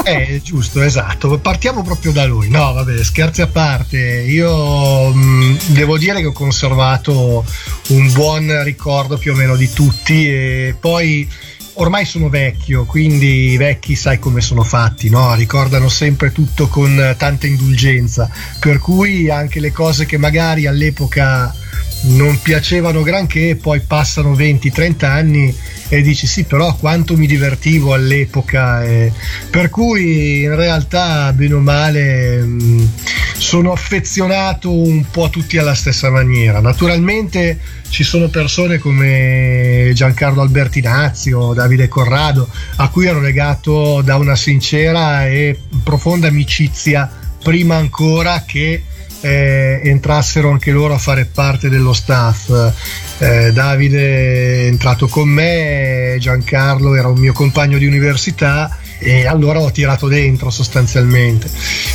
[0.03, 1.37] Eh, giusto, esatto.
[1.39, 2.49] Partiamo proprio da lui.
[2.49, 3.97] No, vabbè, scherzi a parte.
[3.97, 7.43] Io mh, devo dire che ho conservato
[7.89, 11.27] un buon ricordo più o meno di tutti e poi
[11.77, 15.33] ormai sono vecchio, quindi i vecchi sai come sono fatti, no?
[15.35, 21.53] Ricordano sempre tutto con tanta indulgenza, per cui anche le cose che magari all'epoca
[22.01, 25.55] non piacevano granché, poi passano 20-30 anni
[25.89, 28.83] e dici sì, però quanto mi divertivo all'epoca.
[28.83, 29.11] e-
[29.49, 32.89] Per cui in realtà, bene o male, mh,
[33.37, 36.59] sono affezionato un po' tutti alla stessa maniera.
[36.59, 44.17] Naturalmente ci sono persone come Giancarlo Albertinazzi o Davide Corrado a cui ero legato da
[44.17, 47.09] una sincera e profonda amicizia
[47.41, 48.83] prima ancora che
[49.21, 52.49] eh, entrassero anche loro a fare parte dello staff.
[53.19, 59.59] Eh, Davide è entrato con me, Giancarlo era un mio compagno di università e allora
[59.59, 61.49] ho tirato dentro sostanzialmente.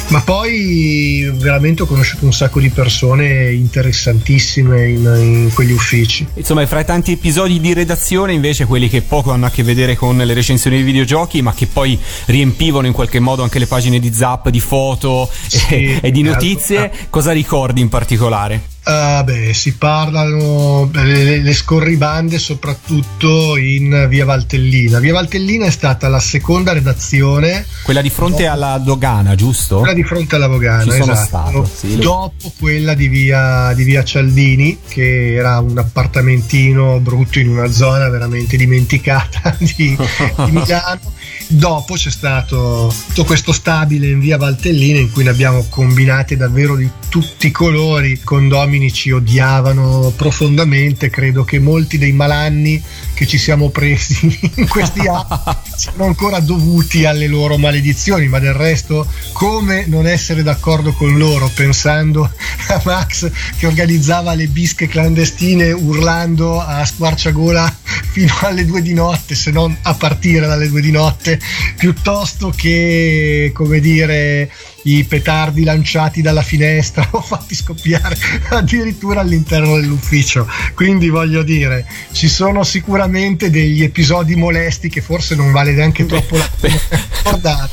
[0.08, 6.26] Ma poi veramente ho conosciuto un sacco di persone interessantissime in, in quegli uffici.
[6.34, 9.96] Insomma, fra i tanti episodi di redazione, invece, quelli che poco hanno a che vedere
[9.96, 13.98] con le recensioni di videogiochi, ma che poi riempivano in qualche modo anche le pagine
[13.98, 16.34] di Zap, di foto Sì, e, e di certo.
[16.34, 18.71] notizie, cosa ricordi in particolare?
[18.84, 24.98] Ah, beh, si parlano le, le scorribande soprattutto in via Valtellina.
[24.98, 29.78] Via Valtellina è stata la seconda redazione, Quella di fronte alla dogana, giusto?
[29.78, 31.14] quella di fronte alla Vogana, Ci esatto.
[31.14, 37.50] stato, sì, dopo quella di via, di via Cialdini, che era un appartamentino brutto in
[37.50, 39.96] una zona veramente dimenticata di, di
[40.50, 41.12] Milano.
[41.46, 46.76] Dopo c'è stato tutto questo stabile in via Valtellina in cui ne abbiamo combinate davvero
[46.76, 48.12] di tutti i colori.
[48.12, 48.20] I
[48.72, 51.10] condomini ci odiavano profondamente.
[51.10, 55.26] Credo che molti dei malanni che ci siamo presi in questi anni
[55.76, 61.50] siano ancora dovuti alle loro maledizioni, ma del resto, come non essere d'accordo con loro
[61.52, 62.30] pensando
[62.68, 67.76] a Max che organizzava le bische clandestine urlando a squarciagola
[68.12, 71.40] fino alle due di notte, se non a partire dalle due di notte,
[71.76, 74.50] piuttosto che, come dire,
[74.84, 78.16] i petardi lanciati dalla finestra o fatti scoppiare
[78.50, 80.48] addirittura all'interno dell'ufficio.
[80.74, 86.36] Quindi voglio dire, ci sono sicuramente degli episodi molesti che forse non vale neanche troppo
[86.36, 86.80] la pena
[87.22, 87.70] ricordare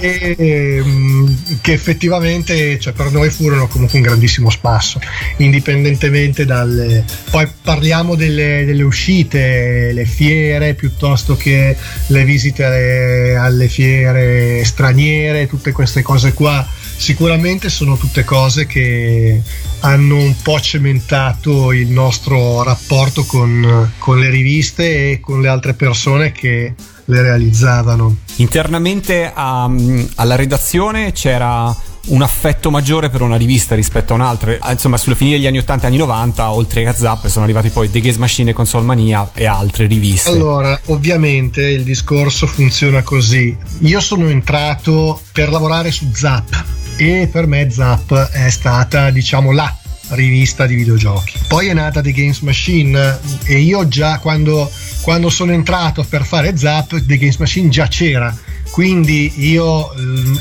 [0.00, 5.00] e, ehm, che effettivamente cioè, per noi furono comunque un grandissimo spasso,
[5.38, 7.04] indipendentemente dalle...
[7.30, 11.76] Poi parliamo delle, delle uscite, le fiere piuttosto che
[12.06, 16.66] le visite alle, alle fiere straniere, tutte queste cose qua.
[16.96, 19.42] Sicuramente sono tutte cose che
[19.80, 25.74] hanno un po' cementato il nostro rapporto con, con le riviste e con le altre
[25.74, 26.74] persone che
[27.04, 28.16] le realizzavano.
[28.36, 29.70] Internamente a-
[30.14, 31.74] alla redazione c'era
[32.10, 34.56] un affetto maggiore per una rivista rispetto a un'altra.
[34.60, 37.70] Ah, Insomma, sulla fine degli anni 80 e anni 90, oltre a Zap, sono arrivati
[37.70, 40.30] poi The Gaze Machine Console Mania e altre riviste.
[40.30, 43.56] Allora, ovviamente il discorso funziona così.
[43.80, 46.64] Io sono entrato per lavorare su Zap
[46.96, 49.74] e per me Zap è stata, diciamo, la
[50.10, 51.38] rivista di videogiochi.
[51.46, 54.70] Poi è nata The Games Machine e io già quando,
[55.02, 58.36] quando sono entrato per fare Zap, The Games Machine già c'era.
[58.70, 59.92] Quindi io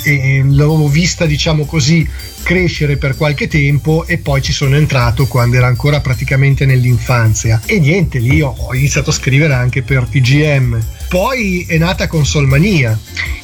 [0.04, 2.08] eh, eh, l'avevo vista, diciamo così,
[2.44, 7.62] crescere per qualche tempo e poi ci sono entrato quando era ancora praticamente nell'infanzia.
[7.66, 10.80] E niente, lì ho, iniziato a scrivere anche per TGM.
[11.10, 12.98] Poi è nata Consolmania.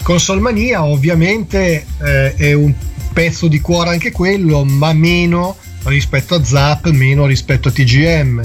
[0.03, 2.73] Consolmania ovviamente eh, è un
[3.11, 8.41] pezzo di cuore anche quello, ma meno rispetto a Zap, meno rispetto a TGM.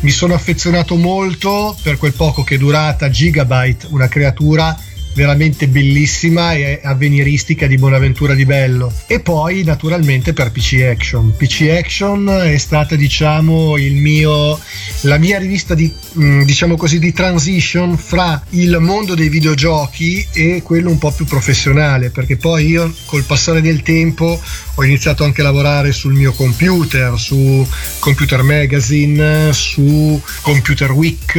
[0.00, 4.76] Mi sono affezionato molto per quel poco che è durata Gigabyte, una creatura
[5.14, 8.92] veramente bellissima e avveniristica di Bonaventura di Bello.
[9.06, 11.34] E poi naturalmente per PC Action.
[11.36, 14.58] PC Action è stata diciamo il mio
[15.02, 20.62] la mia rivista di mh, diciamo così di transition fra il mondo dei videogiochi e
[20.62, 24.40] quello un po' più professionale perché poi io col passare del tempo
[24.74, 27.66] ho iniziato anche a lavorare sul mio computer su
[27.98, 31.34] Computer Magazine su Computer Week.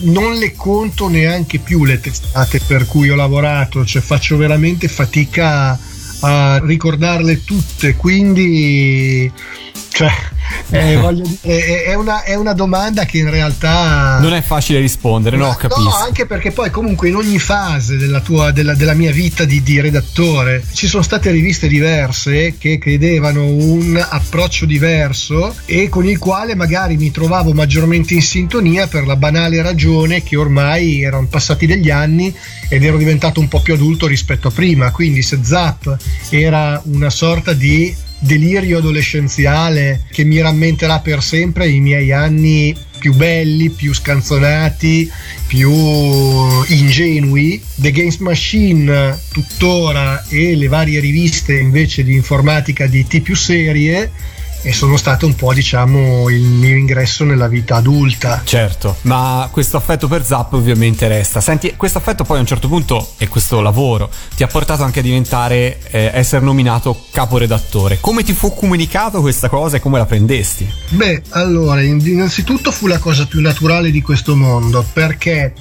[0.00, 5.78] Non le conto neanche più le testate per cui ho lavorato, cioè faccio veramente fatica
[6.20, 9.30] a ricordarle tutte, quindi
[9.96, 10.12] cioè,
[10.70, 14.78] eh, voglio dire, è, è una, è una domanda che in realtà Non è facile
[14.78, 15.82] rispondere, no, capisco.
[15.82, 19.62] No, anche perché poi comunque in ogni fase della, tua, della, della mia vita di,
[19.62, 26.18] di redattore ci sono state riviste diverse che credevano un approccio diverso e con il
[26.18, 31.66] quale magari mi trovavo maggiormente in sintonia per la banale ragione che ormai erano passati
[31.66, 32.34] degli anni
[32.68, 34.90] ed ero diventato un po' più adulto rispetto a prima.
[34.90, 35.96] Quindi se Zap
[36.28, 43.14] era una sorta di delirio adolescenziale che mi rammenterà per sempre i miei anni più
[43.14, 45.10] belli, più scanzonati,
[45.46, 47.62] più ingenui.
[47.76, 54.10] The Games Machine tuttora e le varie riviste invece di informatica di T più serie
[54.66, 58.42] e sono stato un po' diciamo il mio ingresso nella vita adulta.
[58.44, 61.40] Certo, ma questo affetto per Zap ovviamente resta.
[61.40, 64.98] Senti, questo affetto poi a un certo punto e questo lavoro ti ha portato anche
[64.98, 67.98] a diventare, eh, essere nominato caporedattore.
[68.00, 70.68] Come ti fu comunicato questa cosa e come la prendesti?
[70.88, 75.54] Beh, allora, innanzitutto fu la cosa più naturale di questo mondo perché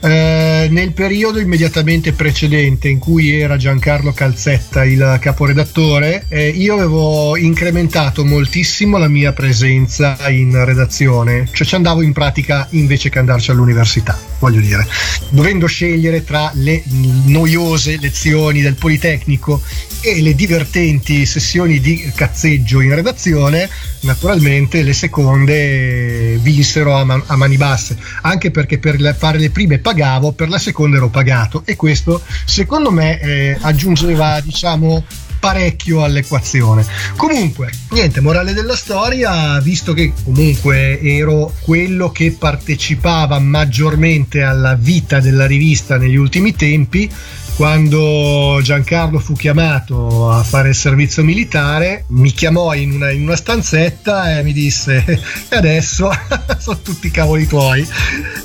[0.00, 7.36] eh, nel periodo immediatamente precedente in cui era Giancarlo Calzetta il caporedattore, eh, io avevo
[7.36, 13.50] incrementato moltissimo la mia presenza in redazione, cioè ci andavo in pratica invece che andarci
[13.50, 14.86] all'università, voglio dire,
[15.30, 16.84] dovendo scegliere tra le
[17.24, 19.60] noiose lezioni del Politecnico
[20.00, 23.68] e le divertenti sessioni di cazzeggio in redazione,
[24.02, 29.50] naturalmente le seconde vinsero a, man- a mani basse, anche perché per le- fare le
[29.50, 31.62] prime pagavo, per la seconda ero pagato.
[31.64, 35.04] E questo secondo me eh, aggiungeva diciamo
[35.38, 36.84] parecchio all'equazione.
[37.16, 45.20] Comunque, niente, morale della storia, visto che comunque ero quello che partecipava maggiormente alla vita
[45.20, 47.10] della rivista negli ultimi tempi,
[47.56, 53.34] quando Giancarlo fu chiamato a fare il servizio militare, mi chiamò in una, in una
[53.34, 55.02] stanzetta e mi disse:
[55.48, 56.10] E adesso
[56.58, 57.86] sono tutti cavoli tuoi.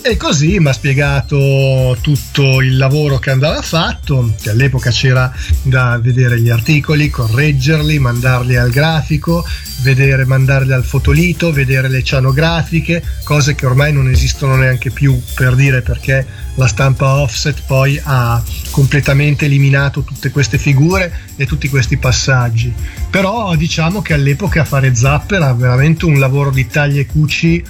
[0.02, 5.32] E così mi ha spiegato tutto il lavoro che andava fatto, che all'epoca c'era
[5.62, 9.46] da vedere gli articoli, correggerli, mandarli al grafico,
[9.82, 15.56] vedere, mandarli al fotolito, vedere le cianografiche, cose che ormai non esistono neanche più per
[15.56, 16.26] dire perché
[16.56, 22.74] la stampa offset poi ha completamente eliminato tutte queste figure e tutti questi passaggi.
[23.10, 27.64] Però diciamo che all'epoca fare zap era veramente un lavoro di taglia e cuci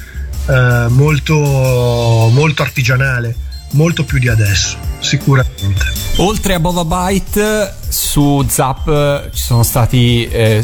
[0.47, 3.35] eh, molto, molto artigianale,
[3.71, 5.85] molto più di adesso, sicuramente.
[6.17, 10.63] Oltre a Bova Byte, su Zap eh, ci sono stati eh,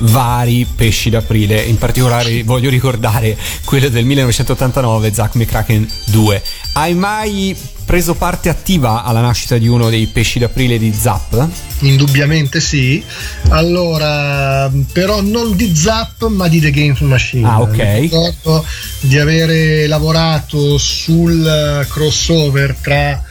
[0.00, 6.42] vari pesci d'aprile, in particolare voglio ricordare quello del 1989, Zack McCracken 2.
[6.74, 7.56] Hai mai
[7.88, 11.48] preso parte attiva alla nascita di uno dei pesci d'aprile di Zap?
[11.78, 13.02] Indubbiamente sì.
[13.48, 17.48] Allora, però non di Zap, ma di The Games Machine.
[17.48, 17.76] Ah, ok.
[17.78, 18.62] Mi ricordo
[19.00, 23.24] di avere lavorato sul crossover tra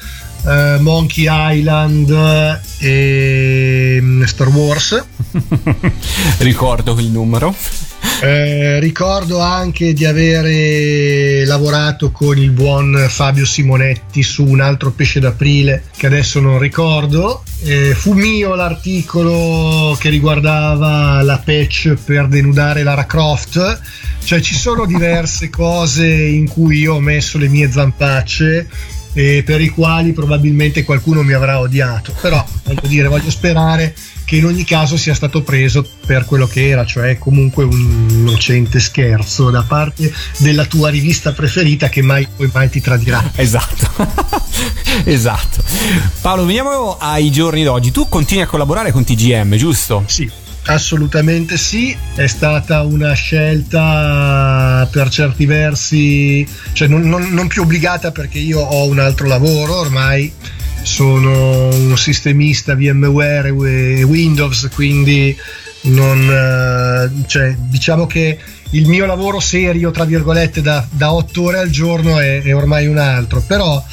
[0.47, 2.09] eh, Monkey Island
[2.79, 5.05] e mm, Star Wars.
[6.39, 7.53] Ricordo il numero.
[8.19, 15.19] Eh, ricordo anche di avere lavorato con il buon Fabio Simonetti su un altro pesce
[15.19, 17.43] d'aprile che adesso non ricordo.
[17.61, 23.81] Eh, fu mio l'articolo che riguardava la patch per denudare Lara Croft.
[24.23, 28.67] Cioè ci sono diverse cose in cui io ho messo le mie zampacce
[29.13, 32.15] e per i quali probabilmente qualcuno mi avrà odiato.
[32.19, 33.93] Però voglio dire, voglio sperare
[34.27, 38.81] che in ogni caso sia stato preso per quello che era, cioè comunque un innocente
[38.81, 43.23] scherzo da parte della tua rivista preferita che mai poi mai ti tradirà.
[43.37, 43.87] Esatto.
[45.05, 45.63] esatto.
[46.19, 47.91] Paolo, veniamo ai giorni d'oggi.
[47.91, 50.03] Tu continui a collaborare con TGM, giusto?
[50.07, 50.29] Sì,
[50.65, 58.11] assolutamente sì, è stata una scelta per certi versi, cioè non, non- non più obbligata
[58.11, 60.33] perché io ho un altro lavoro ormai.
[60.87, 65.37] Sono un sistemista VMware e Windows, quindi
[65.81, 68.39] non, eh, cioè, diciamo che
[68.71, 72.87] il mio lavoro serio, tra virgolette, da, da otto ore al giorno è, è ormai
[72.87, 73.83] un altro, però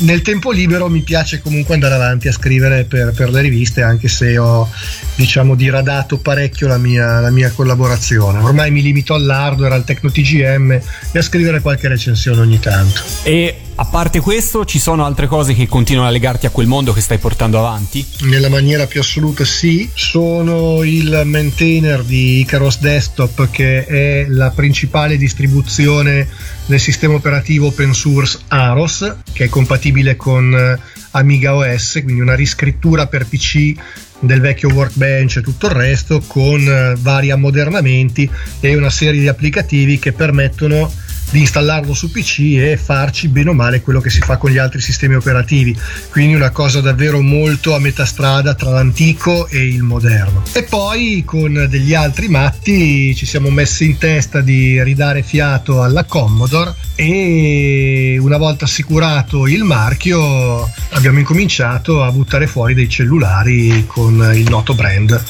[0.00, 4.08] nel tempo libero mi piace comunque andare avanti a scrivere per, per le riviste, anche
[4.08, 4.68] se ho
[5.14, 8.38] diciamo diradato parecchio la mia, la mia collaborazione.
[8.40, 13.00] Ormai mi limito all'hardware, al Tecno TGM e a scrivere qualche recensione ogni tanto.
[13.22, 16.94] E a parte questo, ci sono altre cose che continuano a legarti a quel mondo
[16.94, 18.04] che stai portando avanti?
[18.22, 25.18] Nella maniera più assoluta sì, sono il maintainer di Icaros Desktop che è la principale
[25.18, 26.26] distribuzione
[26.64, 30.78] del sistema operativo open source Aros che è compatibile con eh,
[31.10, 33.74] Amiga OS, quindi una riscrittura per PC
[34.20, 38.28] del vecchio workbench e tutto il resto con eh, vari ammodernamenti
[38.60, 40.90] e una serie di applicativi che permettono
[41.30, 44.58] di installarlo su PC e farci bene o male quello che si fa con gli
[44.58, 45.76] altri sistemi operativi.
[46.10, 50.42] Quindi una cosa davvero molto a metà strada tra l'antico e il moderno.
[50.52, 56.04] E poi con degli altri matti ci siamo messi in testa di ridare fiato alla
[56.04, 64.32] Commodore e una volta assicurato il marchio abbiamo incominciato a buttare fuori dei cellulari con
[64.34, 65.22] il noto brand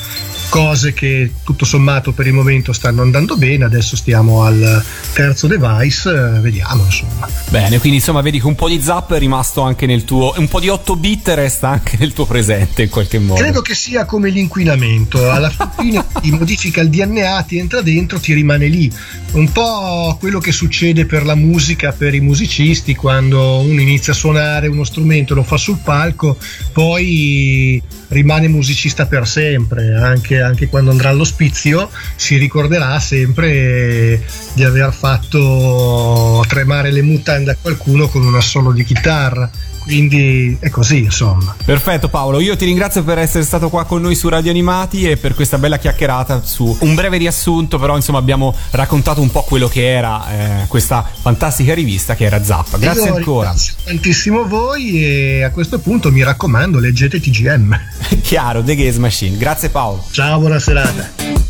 [0.48, 4.82] cose che tutto sommato per il momento stanno andando bene adesso stiamo al
[5.12, 9.18] terzo device eh, vediamo insomma Bene, quindi insomma vedi che un po' di zap è
[9.18, 10.34] rimasto anche nel tuo...
[10.36, 13.40] un po' di 8 bit resta anche nel tuo presente in qualche modo.
[13.40, 18.32] credo che sia come l'inquinamento alla fine ti modifica il DNA ti entra dentro ti
[18.34, 18.90] rimane lì
[19.32, 24.16] un po' quello che succede per la musica per i musicisti quando uno inizia a
[24.16, 26.36] suonare uno strumento lo fa sul palco
[26.72, 34.24] poi rimane musicista per sempre anche, anche quando andrà all'ospizio si ricorderà sempre
[34.54, 39.50] di aver fatto tremare le mutande a qualcuno con un assolo di chitarra
[39.86, 44.14] quindi è così insomma Perfetto Paolo, io ti ringrazio per essere stato qua con noi
[44.14, 48.54] su Radio Animati e per questa bella chiacchierata su un breve riassunto, però insomma abbiamo
[48.70, 52.76] raccontato un po' quello che era eh, questa fantastica rivista che era Zappa.
[52.78, 53.48] Grazie Io ancora.
[53.48, 57.78] ringrazio tantissimo voi e a questo punto mi raccomando leggete TGM
[58.22, 59.36] Chiaro, The Gaze Machine.
[59.36, 60.04] Grazie Paolo.
[60.10, 61.45] ciao buona serata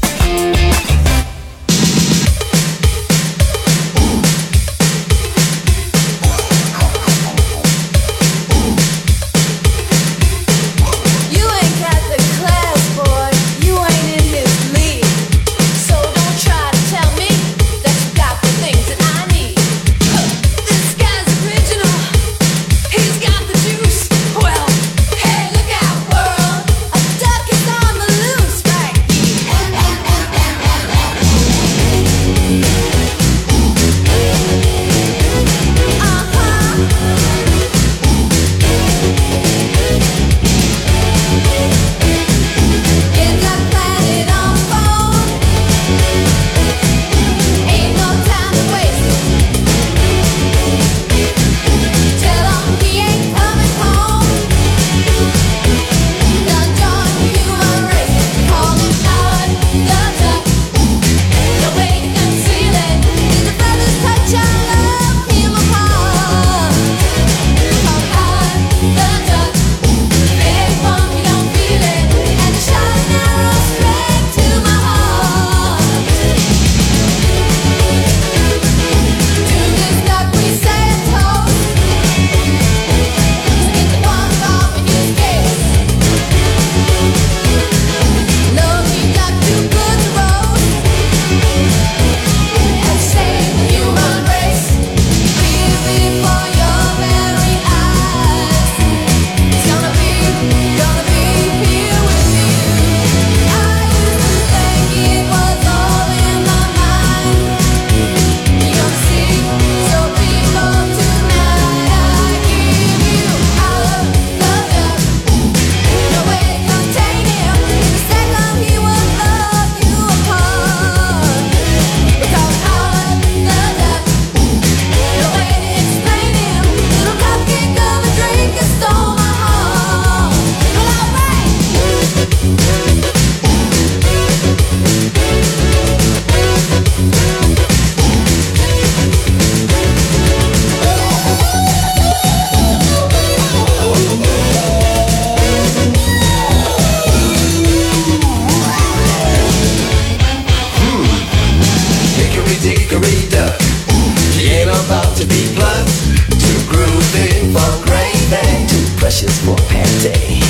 [159.16, 160.42] wishes for Panty.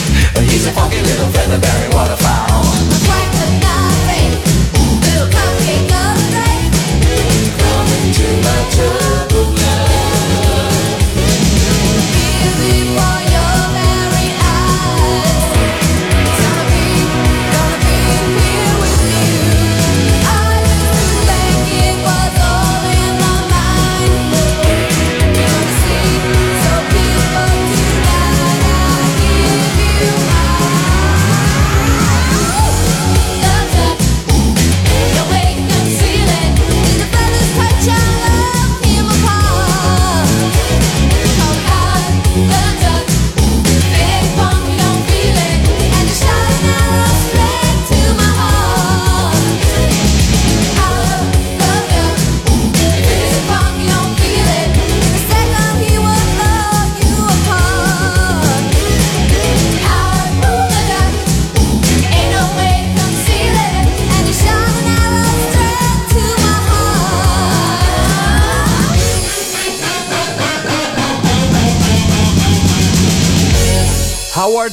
[0.50, 2.65] He's a funky little feather, very waterfowl.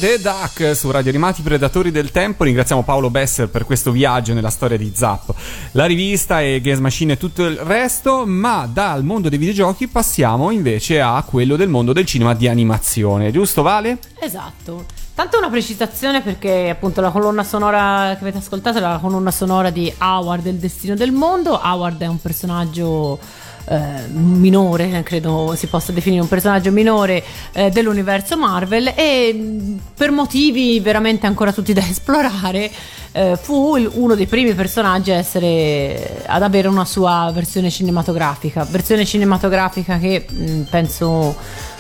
[0.04, 2.44] Howard e Duck su Radio Animati Predatori del Tempo.
[2.44, 5.34] Ringraziamo Paolo Besser per questo viaggio nella storia di Zap,
[5.72, 8.26] la rivista e Games Machine e tutto il resto.
[8.26, 13.32] Ma dal mondo dei videogiochi passiamo invece a quello del mondo del cinema di animazione,
[13.32, 14.00] giusto Vale?
[14.20, 14.84] Esatto.
[15.16, 19.70] Tanto una precisazione perché appunto la colonna sonora che avete ascoltato è la colonna sonora
[19.70, 21.62] di Howard Il destino del mondo.
[21.64, 23.20] Howard è un personaggio
[23.66, 30.12] eh, minore, credo si possa definire un personaggio minore eh, dell'universo Marvel e mh, per
[30.12, 32.70] motivi veramente ancora tutti da esplorare
[33.14, 39.06] eh, fu il- uno dei primi personaggi essere ad avere una sua versione cinematografica, versione
[39.06, 41.36] cinematografica che mh, penso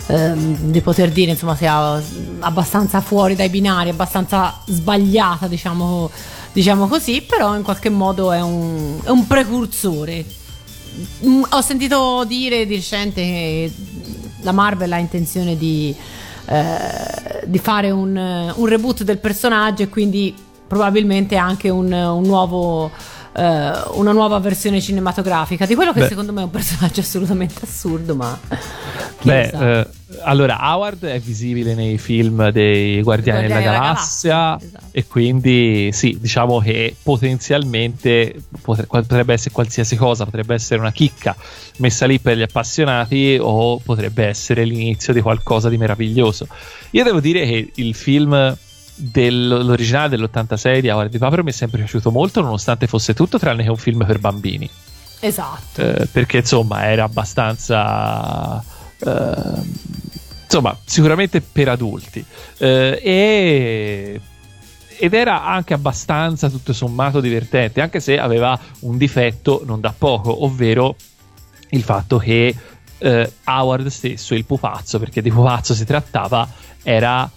[0.07, 2.01] ehm, di poter dire insomma sia
[2.39, 6.09] abbastanza fuori dai binari, abbastanza sbagliata diciamo,
[6.51, 10.23] diciamo così, però in qualche modo è un, è un precursore.
[11.25, 13.71] Mm, Ho sentito dire di recente che
[14.41, 15.95] la Marvel ha intenzione di,
[16.45, 18.15] eh, di fare un,
[18.55, 20.33] un reboot del personaggio e quindi
[20.67, 22.91] probabilmente anche un, un nuovo,
[23.35, 26.07] eh, una nuova versione cinematografica di quello che Beh.
[26.07, 28.39] secondo me è un personaggio assolutamente assurdo, ma
[29.23, 29.87] Beh, eh,
[30.21, 34.85] allora Howard è visibile nei film dei Guardiani, Guardiani della della Galassia, Galassia, esatto.
[34.91, 41.35] e quindi sì, diciamo che potenzialmente potre- potrebbe essere qualsiasi cosa, potrebbe essere una chicca
[41.77, 46.47] messa lì per gli appassionati o potrebbe essere l'inizio di qualcosa di meraviglioso.
[46.91, 48.55] Io devo dire che il film
[48.95, 53.63] dell'originale dell'86 di Howard di Papero mi è sempre piaciuto molto nonostante fosse tutto tranne
[53.63, 54.69] che un film per bambini
[55.19, 55.81] esatto.
[55.81, 58.63] eh, perché insomma era abbastanza
[58.99, 59.61] eh,
[60.43, 62.23] insomma sicuramente per adulti
[62.57, 64.21] eh, e
[64.95, 70.45] ed era anche abbastanza tutto sommato divertente anche se aveva un difetto non da poco
[70.45, 70.95] ovvero
[71.69, 72.55] il fatto che
[72.99, 76.47] eh, Howard stesso il pupazzo perché di pupazzo si trattava
[76.83, 77.29] era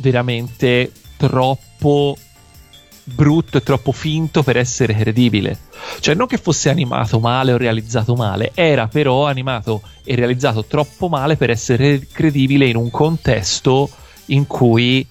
[0.00, 2.16] veramente troppo
[3.04, 5.58] brutto e troppo finto per essere credibile.
[6.00, 11.08] Cioè, non che fosse animato male o realizzato male, era però animato e realizzato troppo
[11.08, 13.90] male per essere credibile in un contesto
[14.26, 15.06] in cui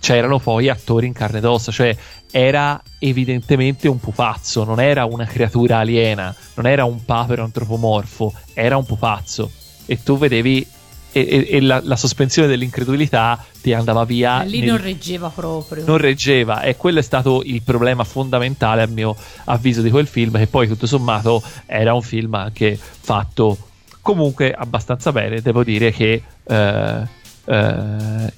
[0.00, 1.72] c'erano poi attori in carne ed ossa.
[1.72, 1.96] Cioè,
[2.30, 8.76] era evidentemente un pupazzo, non era una creatura aliena, non era un papero antropomorfo, era
[8.76, 9.50] un pupazzo.
[9.86, 10.76] E tu vedevi.
[11.10, 14.42] E, e- la, la sospensione dell'incredulità ti andava via.
[14.42, 15.84] Lì nel- non reggeva proprio.
[15.86, 20.36] non reggeva e quello è stato il problema fondamentale a mio avviso di quel film
[20.36, 23.56] che poi tutto sommato era un film anche fatto
[24.02, 27.02] comunque abbastanza bene devo dire che eh,
[27.46, 28.32] eh,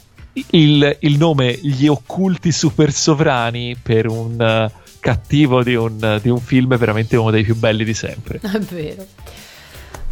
[0.51, 6.41] il, il nome Gli occulti super sovrani per un eh, cattivo di un, di un
[6.41, 9.07] film è veramente uno dei più belli di sempre È vero.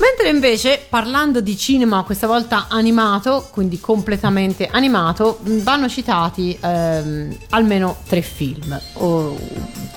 [0.01, 7.97] Mentre invece, parlando di cinema, questa volta animato, quindi completamente animato, vanno citati ehm, almeno
[8.09, 8.81] tre film.
[8.95, 9.37] O-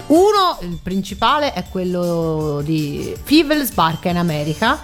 [0.07, 4.79] uno, il principale, è quello di Fievel Sbarca in America,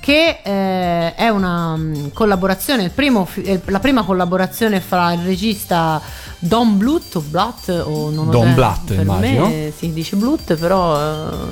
[0.00, 3.28] che eh, è una mh, collaborazione, il primo
[3.66, 6.00] la prima collaborazione fra il regista
[6.38, 8.54] Don Bluth o Blatt o non Don
[8.86, 9.48] per immagino.
[9.48, 11.48] me si dice Bluth però eh,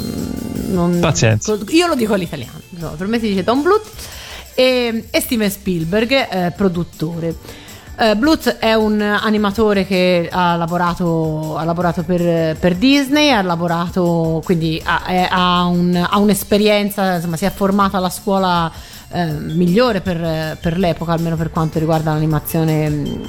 [0.68, 1.56] non, Pazienza.
[1.70, 3.86] io lo dico all'italiano no, per me si dice Don Bluth
[4.54, 7.34] e, e Steven Spielberg eh, produttore
[7.98, 14.42] eh, Bluth è un animatore che ha lavorato, ha lavorato per, per Disney, ha lavorato
[14.44, 18.70] quindi ha, è- ha un- ha un'esperienza, insomma, si è formato alla scuola
[19.08, 22.86] eh, migliore per, per l'epoca, almeno per quanto riguarda l'animazione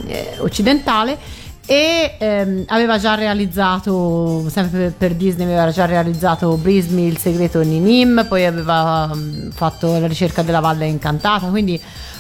[0.08, 1.46] eh, occidentale.
[1.70, 7.80] E ehm, aveva già realizzato, sempre per, Disney, aveva già realizzato Brismi, il segreto di
[7.80, 11.78] Nim, poi aveva mh, fatto la ricerca della Valle Incantata, quindi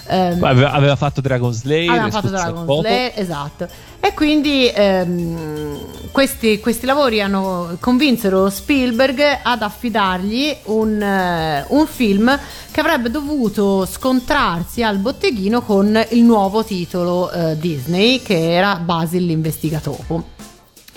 [0.08, 2.66] ehm, aveva, aveva fatto Dragon Slayer aveva fatto Dragon.
[2.66, 3.68] Slayer, esatto.
[3.99, 12.39] E quindi ehm, questi, questi lavori hanno, convinsero Spielberg ad affidargli un, eh, un film
[12.72, 19.26] che avrebbe dovuto scontrarsi al botteghino con il nuovo titolo eh, Disney che era Basil
[19.26, 20.36] l'investigatopo.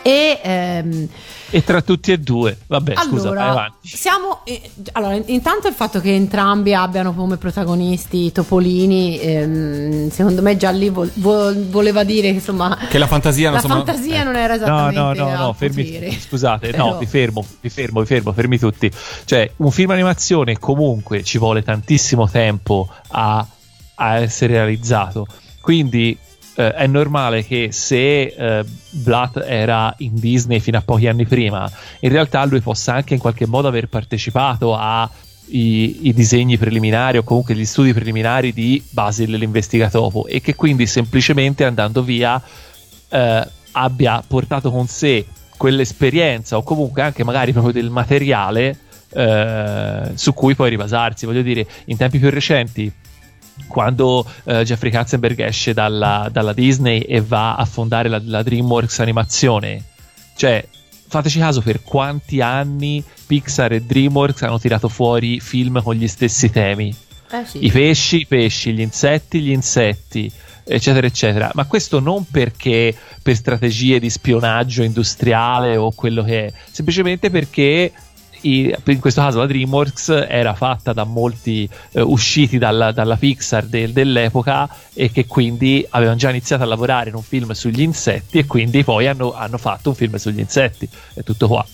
[0.02, 1.08] E ehm,
[1.52, 4.40] e tra tutti e due vabbè scusa vai allora, avanti siamo.
[4.44, 10.42] eh, allora, in- intanto il fatto che entrambi abbiano come protagonisti i Topolini, ehm, secondo
[10.42, 12.78] me già lì vol- vol- voleva dire che insomma.
[12.88, 14.24] Che la fantasia, la insomma, fantasia eh.
[14.24, 15.00] non era No, esattamente.
[15.00, 18.58] no, no, no, al fermi, scusate, no, Però- vi fermo, vi fermo, vi fermo, fermi
[18.58, 18.90] tutti.
[19.24, 23.44] Cioè, un film animazione comunque ci vuole tantissimo tempo a,
[23.96, 25.26] a essere realizzato.
[25.60, 26.16] Quindi
[26.54, 31.70] eh, è normale che se eh, Blatt era in Disney fino a pochi anni prima,
[32.00, 35.08] in realtà lui possa anche in qualche modo aver partecipato a
[35.52, 40.86] i, i disegni preliminari o comunque gli studi preliminari di Basil l'investigatopo e che quindi
[40.86, 42.40] semplicemente andando via
[43.08, 45.26] eh, abbia portato con sé
[45.56, 48.78] quell'esperienza o comunque anche magari proprio del materiale
[49.12, 51.26] eh, su cui poi ribasarsi.
[51.26, 52.90] Voglio dire, in tempi più recenti,
[53.66, 58.98] quando eh, Jeffrey Katzenberg esce dalla, dalla Disney e va a fondare la, la DreamWorks
[59.00, 59.84] Animazione,
[60.36, 60.64] cioè
[61.08, 66.50] fateci caso per quanti anni Pixar e DreamWorks hanno tirato fuori film con gli stessi
[66.50, 66.94] temi.
[67.32, 67.64] Eh sì.
[67.64, 70.30] I pesci, i pesci, gli insetti, gli insetti,
[70.64, 71.50] eccetera, eccetera.
[71.54, 77.92] Ma questo non perché per strategie di spionaggio industriale o quello che è, semplicemente perché
[78.42, 83.92] in questo caso la DreamWorks era fatta da molti eh, usciti dalla, dalla Pixar del-
[83.92, 88.46] dell'epoca e che quindi avevano già iniziato a lavorare in un film sugli insetti e
[88.46, 90.88] quindi poi hanno, hanno fatto un film sugli insetti.
[91.14, 91.64] È tutto qua.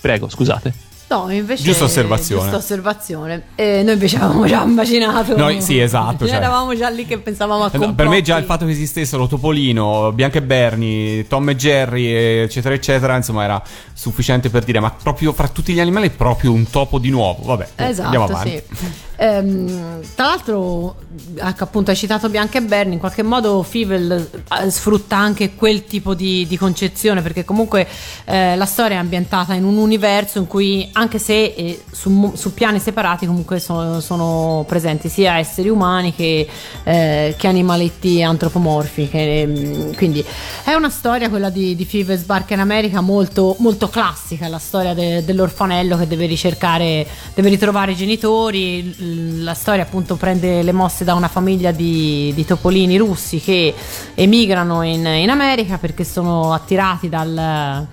[0.00, 0.95] Prego, scusate.
[1.08, 1.62] No, invece.
[1.62, 2.42] Giusta osservazione.
[2.42, 3.42] Giusta osservazione.
[3.54, 5.36] Eh, noi invece avevamo già immaginato.
[5.36, 6.36] Noi- sì, esatto, cioè.
[6.36, 7.94] Eravamo già lì che pensavamo a Eh no, complotti.
[7.94, 12.06] per me già il fatto che esistessero Topolino, Bianca e Bernie, Tom e Jerry,
[12.42, 16.52] eccetera, eccetera, insomma, era sufficiente per dire, ma proprio fra tutti gli animali è proprio
[16.52, 17.42] un topo di nuovo.
[17.44, 18.62] Vabbè, andiamo Esatto, avanti.
[18.74, 18.86] sì.
[19.18, 20.96] Ehm, tra l'altro,
[21.36, 22.94] ecco, appunto, hai citato Bianca e Bernie.
[22.94, 24.28] In qualche modo, Fivel
[24.60, 27.86] eh, sfrutta anche quel tipo di, di concezione perché, comunque,
[28.24, 32.54] eh, la storia è ambientata in un universo in cui, anche se eh, su, su
[32.54, 36.48] piani separati, comunque sono, sono presenti sia esseri umani che,
[36.84, 39.08] eh, che animaletti antropomorfi.
[39.08, 40.24] che, mm, quindi,
[40.64, 44.48] è una storia, quella di, di Fivel sbarca in America, molto, molto classica.
[44.48, 49.42] La storia de- dell'orfanello che deve ricercare, deve ritrovare i genitori.
[49.42, 53.74] La storia, appunto, prende le mosse da una famiglia di, di topolini russi che
[54.14, 57.86] emigrano in, in America perché sono attirati dal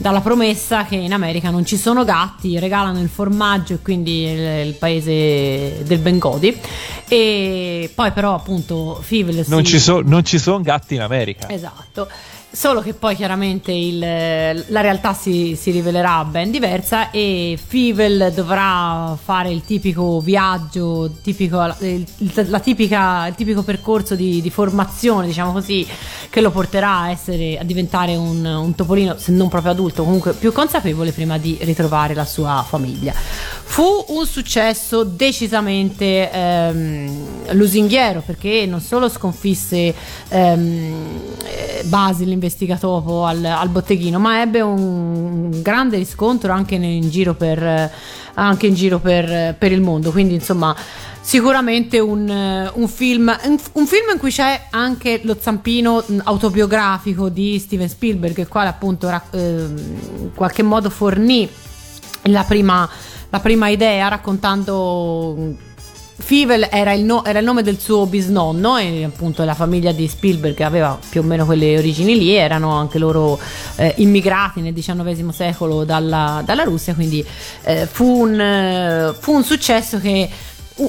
[0.00, 4.66] dalla promessa che in America non ci sono gatti, regalano il formaggio e quindi il,
[4.68, 6.56] il paese del Bengodi.
[7.06, 11.50] E poi però appunto Fivel Non si- ci, so- non ci sono gatti in America.
[11.50, 12.08] Esatto.
[12.52, 19.16] Solo che poi chiaramente il- la realtà si, si rivelerà ben diversa e Fivel dovrà
[19.22, 22.04] fare il tipico viaggio, tipico, il,
[22.60, 25.86] tipica, il tipico percorso di, di formazione, diciamo così,
[26.28, 30.32] che lo porterà a, essere, a diventare un, un topolino, se non proprio adulto, comunque
[30.32, 33.12] più consapevole prima di ritrovare la sua famiglia.
[33.12, 39.94] Fu un successo decisamente ehm, lusinghiero perché non solo sconfisse
[40.28, 47.34] ehm, eh, Basil l'investigatopo al, al botteghino, ma ebbe un grande riscontro anche in giro
[47.34, 47.90] per, eh,
[48.34, 50.10] anche in giro per, per il mondo.
[50.10, 50.74] Quindi, insomma,
[51.20, 57.28] sicuramente un, eh, un film, un, film in cui c'è anche lo zampino mh, autobiografico
[57.28, 59.78] di Steven Spielberg, il quale appunto ehm,
[60.20, 61.48] in qualche modo fornì
[62.22, 62.88] la prima,
[63.28, 65.68] la prima idea raccontando
[66.20, 70.06] Fivel era il, no- era il nome del suo bisnonno e appunto la famiglia di
[70.06, 73.38] Spielberg aveva più o meno quelle origini lì, erano anche loro
[73.76, 77.24] eh, immigrati nel XIX secolo dalla, dalla Russia, quindi
[77.64, 80.28] eh, fu, un, eh, fu un successo che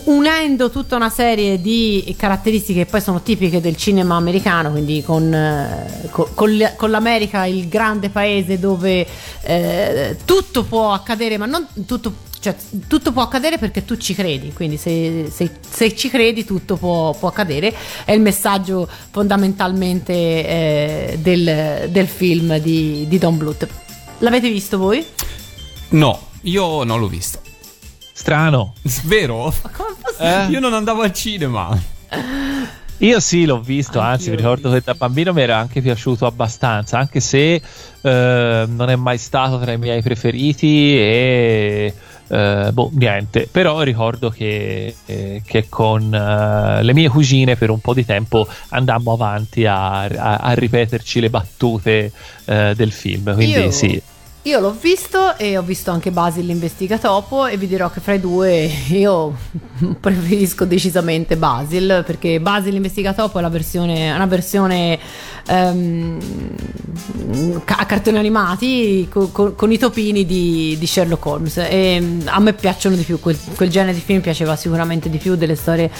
[0.05, 5.33] unendo tutta una serie di caratteristiche che poi sono tipiche del cinema americano, quindi con,
[5.33, 9.05] eh, co- con con l'America il grande paese dove
[9.41, 12.55] eh, tutto può accadere, ma non tutto, cioè,
[12.87, 17.13] tutto può accadere perché tu ci credi, quindi se, se- se ci credi tutto può,
[17.13, 17.71] può accadere,
[18.03, 23.67] è il messaggio fondamentalmente eh, del, del film di, di Don Bluth.
[24.17, 25.05] L'avete visto voi?
[25.89, 27.39] No, io non l'ho visto.
[28.11, 28.73] Strano.
[29.03, 29.53] Vero?
[29.61, 30.47] Come possibile?
[30.47, 30.49] Eh?
[30.49, 31.79] Io non andavo al cinema.
[32.97, 35.81] Io sì, l'ho visto, anzi Anch'io mi l'ho ricordo che da bambino mi era anche
[35.81, 37.61] piaciuto abbastanza, anche se
[38.01, 41.93] eh, non è mai stato tra i miei preferiti e
[42.31, 47.79] eh, boh, niente, però ricordo che, eh, che con eh, le mie cugine per un
[47.79, 52.11] po' di tempo andammo avanti a, a- a ripeterci le battute
[52.45, 54.01] eh, del film, quindi Io- sì.
[54.45, 58.19] Io l'ho visto e ho visto anche Basil l'investigatopo e vi dirò che fra i
[58.19, 59.35] due io
[60.01, 64.97] preferisco decisamente Basil perché Basil l'investigatopo è versione, una versione
[67.63, 71.57] ca- a cartoni animati co- co- con i topini di, di Sherlock Holmes.
[71.57, 75.19] E mm, a me piacciono di più, quel, quel genere di film piaceva sicuramente di
[75.19, 75.91] più delle storie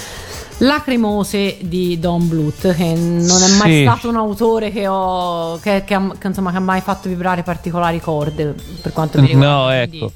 [0.62, 3.82] lacrimose di Don Bluth che non è mai Sì.
[3.82, 7.42] stato un autore che ho che, che ha, che, insomma, che ha mai fatto vibrare
[7.44, 10.12] particolari corde per quanto mi riguarda No, quindi- ecco.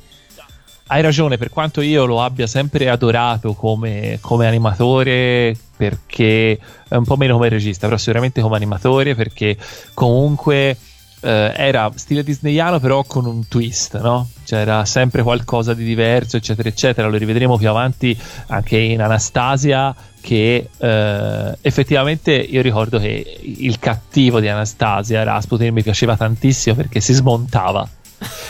[0.88, 7.04] Hai ragione, per quanto io lo abbia sempre adorato come, come animatore, perché è un
[7.06, 9.58] po' meno come regista, però sicuramente come animatore, perché
[9.96, 10.78] comunque
[11.26, 14.30] eh, era stile disneyano però con un twist, no?
[14.46, 17.08] C'era sempre qualcosa di diverso, eccetera, eccetera.
[17.08, 18.16] Lo rivedremo più avanti
[18.48, 25.82] anche in Anastasia, che eh, effettivamente io ricordo che il cattivo di Anastasia, Rasputin, mi
[25.82, 27.90] piaceva tantissimo perché si smontava.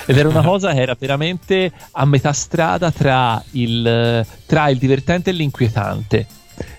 [0.05, 5.30] Ed era una cosa che era veramente a metà strada tra il, tra il divertente
[5.30, 6.28] e l'inquietante.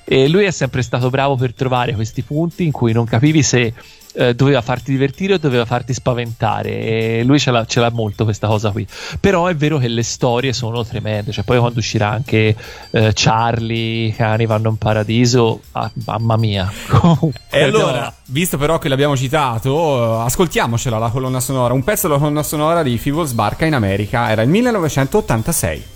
[0.05, 3.75] E lui è sempre stato bravo per trovare questi punti in cui non capivi se
[4.17, 6.71] eh, doveva farti divertire o doveva farti spaventare.
[6.71, 8.87] E lui ce l'ha, ce l'ha molto questa cosa qui.
[9.21, 11.33] Però è vero che le storie sono tremende.
[11.33, 12.57] Cioè, poi quando uscirà anche
[12.91, 16.73] eh, Charlie, i cani vanno in paradiso, ah, mamma mia.
[17.49, 18.13] E allora, no.
[18.27, 21.73] visto però che l'abbiamo citato, eh, ascoltiamocela la colonna sonora.
[21.73, 25.96] Un pezzo della colonna sonora di Fivol Sbarca in America era il 1986.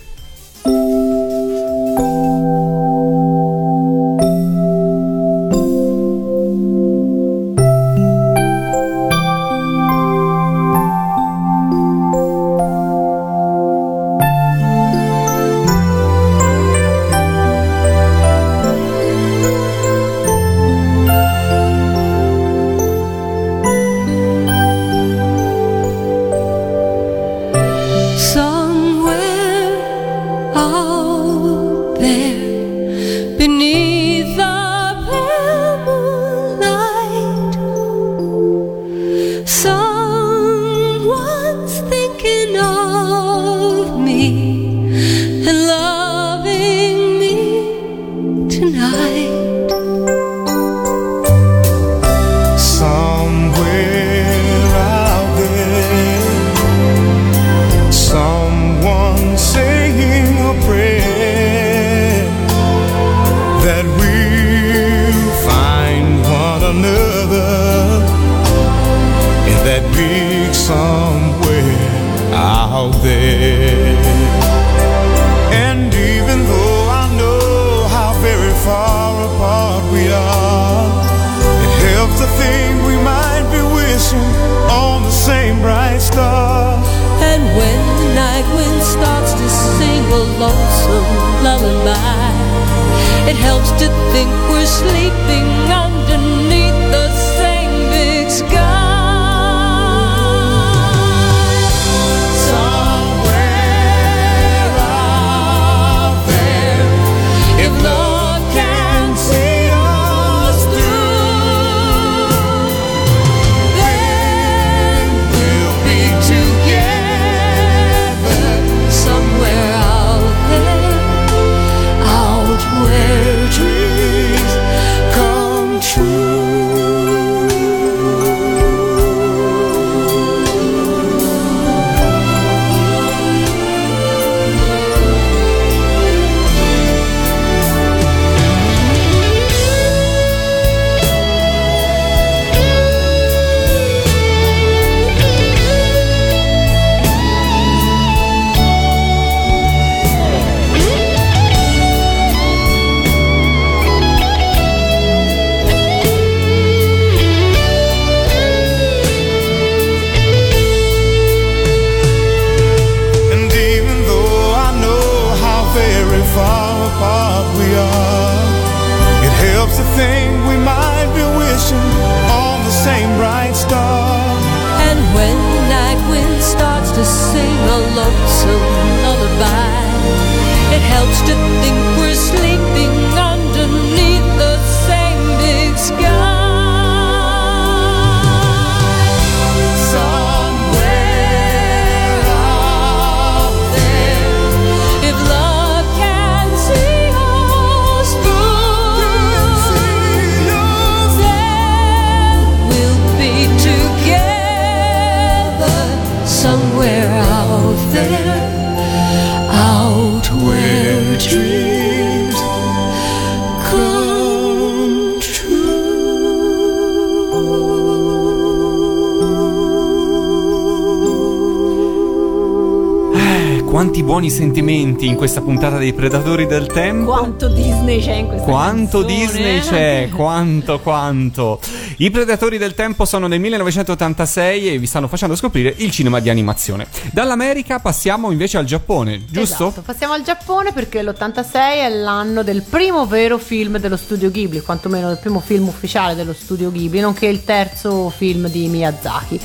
[223.70, 227.12] Quanti buoni sentimenti in questa puntata dei Predatori del Tempo.
[227.12, 229.60] Quanto Disney c'è in questa Quanto canzone, Disney eh?
[229.60, 231.60] c'è, quanto, quanto.
[231.98, 236.28] I Predatori del Tempo sono nel 1986 e vi stanno facendo scoprire il cinema di
[236.28, 236.88] animazione.
[237.12, 239.68] Dall'America passiamo invece al Giappone, giusto?
[239.68, 244.62] Esatto, passiamo al Giappone perché l'86 è l'anno del primo vero film dello studio Ghibli,
[244.62, 249.40] quantomeno il primo film ufficiale dello studio Ghibli, nonché il terzo film di Miyazaki.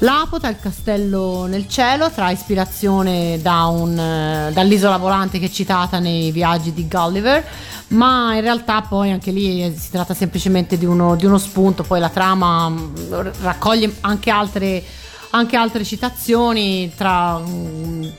[0.00, 5.98] L'Apota, il castello nel cielo, trae ispirazione da un, eh, dall'isola volante che è citata
[5.98, 7.42] nei viaggi di Gulliver,
[7.88, 11.82] ma in realtà poi anche lì eh, si tratta semplicemente di uno, di uno spunto,
[11.82, 14.82] poi la trama mh, raccoglie anche altre,
[15.30, 18.12] anche altre citazioni, tra mh,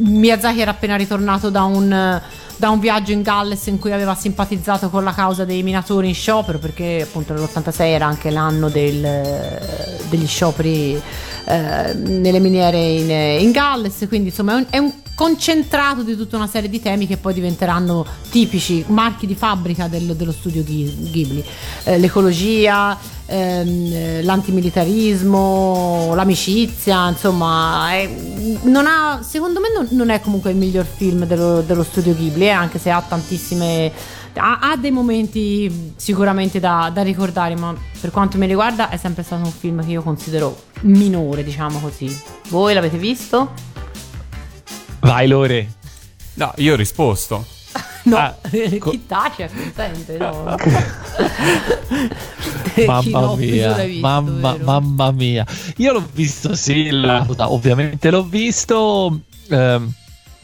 [0.00, 2.20] Miyazaki era appena ritornato da un
[2.64, 6.14] da un viaggio in Galles in cui aveva simpatizzato con la causa dei minatori in
[6.14, 9.60] sciopero perché appunto nell'86 era anche l'anno del-
[10.08, 10.98] degli scioperi
[11.46, 13.10] eh, nelle miniere in,
[13.42, 17.06] in Galles quindi insomma è un, è un concentrato di tutta una serie di temi
[17.06, 21.44] che poi diventeranno tipici marchi di fabbrica del- dello studio Ghi- Ghibli.
[21.84, 28.10] Eh, l'ecologia ehm, eh, l'antimilitarismo l'amicizia insomma è-
[28.86, 32.50] ha, secondo me non, non è comunque il miglior film dello, dello studio Ghibli eh,
[32.54, 33.92] anche se ha tantissime
[34.36, 39.22] ha, ha dei momenti sicuramente da, da ricordare ma per quanto mi riguarda è sempre
[39.22, 42.16] stato un film che io considero minore diciamo così
[42.48, 43.52] voi l'avete visto?
[45.00, 45.72] Vai Lore.
[46.34, 47.44] No, io ho risposto.
[48.04, 48.34] no Ah,
[48.80, 49.50] co- chi tace
[50.18, 50.56] no
[52.74, 54.64] Chi Mamma no, tu mia, visto, mamma, vero?
[54.64, 55.46] mamma mia.
[55.76, 59.20] Io l'ho visto, sì, la- ovviamente l'ho visto.
[59.48, 59.92] ehm,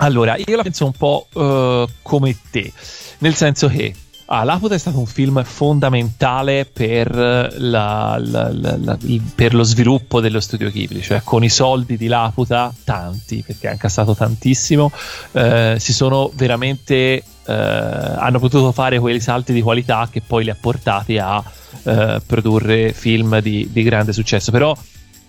[0.03, 2.73] allora, io la penso un po' eh, come te,
[3.19, 3.95] nel senso che
[4.27, 8.99] ah, Laputa è stato un film fondamentale per, la- la- la-
[9.35, 13.73] per lo sviluppo dello studio Ghibli, cioè con i soldi di Laputa, tanti, perché ha
[13.73, 14.91] incassato tantissimo,
[15.33, 20.51] eh, si sono veramente eh, hanno potuto fare quei salti di qualità che poi li
[20.51, 21.43] ha portati a
[21.83, 24.51] eh, produrre film di, di grande successo.
[24.53, 24.75] Però,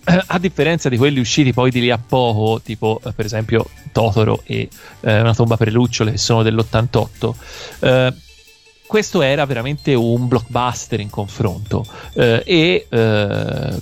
[0.28, 4.42] a differenza di quelli usciti poi di lì a poco, tipo eh, per esempio Totoro
[4.46, 4.70] e
[5.02, 7.34] eh, Una tomba per le lucciole, che sono dell'88,
[7.80, 8.14] eh,
[8.88, 11.86] questo era veramente un blockbuster in confronto.
[12.14, 13.80] eh, e eh,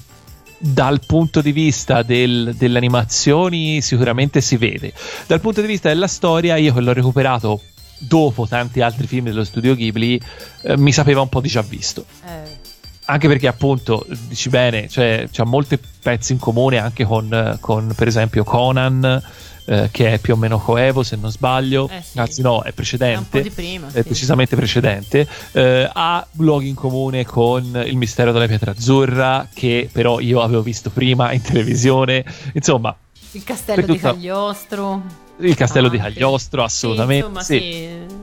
[0.61, 4.93] dal punto di vista del- delle animazioni sicuramente si vede.
[5.25, 7.61] Dal punto di vista della storia, io che l'ho recuperato
[7.97, 10.19] dopo tanti altri film dello studio Ghibli,
[10.63, 12.05] eh, mi sapeva un po' di già visto.
[12.25, 12.58] Eh,
[13.09, 18.07] Anche perché, appunto, dici bene, cioè, c'ha molti pezzi in comune anche con, con, per
[18.07, 19.19] esempio, Conan,
[19.65, 21.89] eh, che è più o meno coevo, se non sbaglio.
[21.91, 22.19] Eh sì.
[22.19, 23.41] Anzi, no, è è precedente.
[23.41, 24.09] di prima è sì.
[24.09, 25.27] decisamente precedente.
[25.53, 30.61] Eh, ha luoghi in comune con Il mistero della pietra azzurra, che però io avevo
[30.61, 32.23] visto prima in televisione.
[32.53, 32.95] Insomma,
[33.31, 36.13] il castello per di tutta- Cagliostro il castello di Anche.
[36.13, 37.43] Cagliostro, assolutamente.
[37.43, 37.55] sì.
[37.55, 38.18] insomma, sì.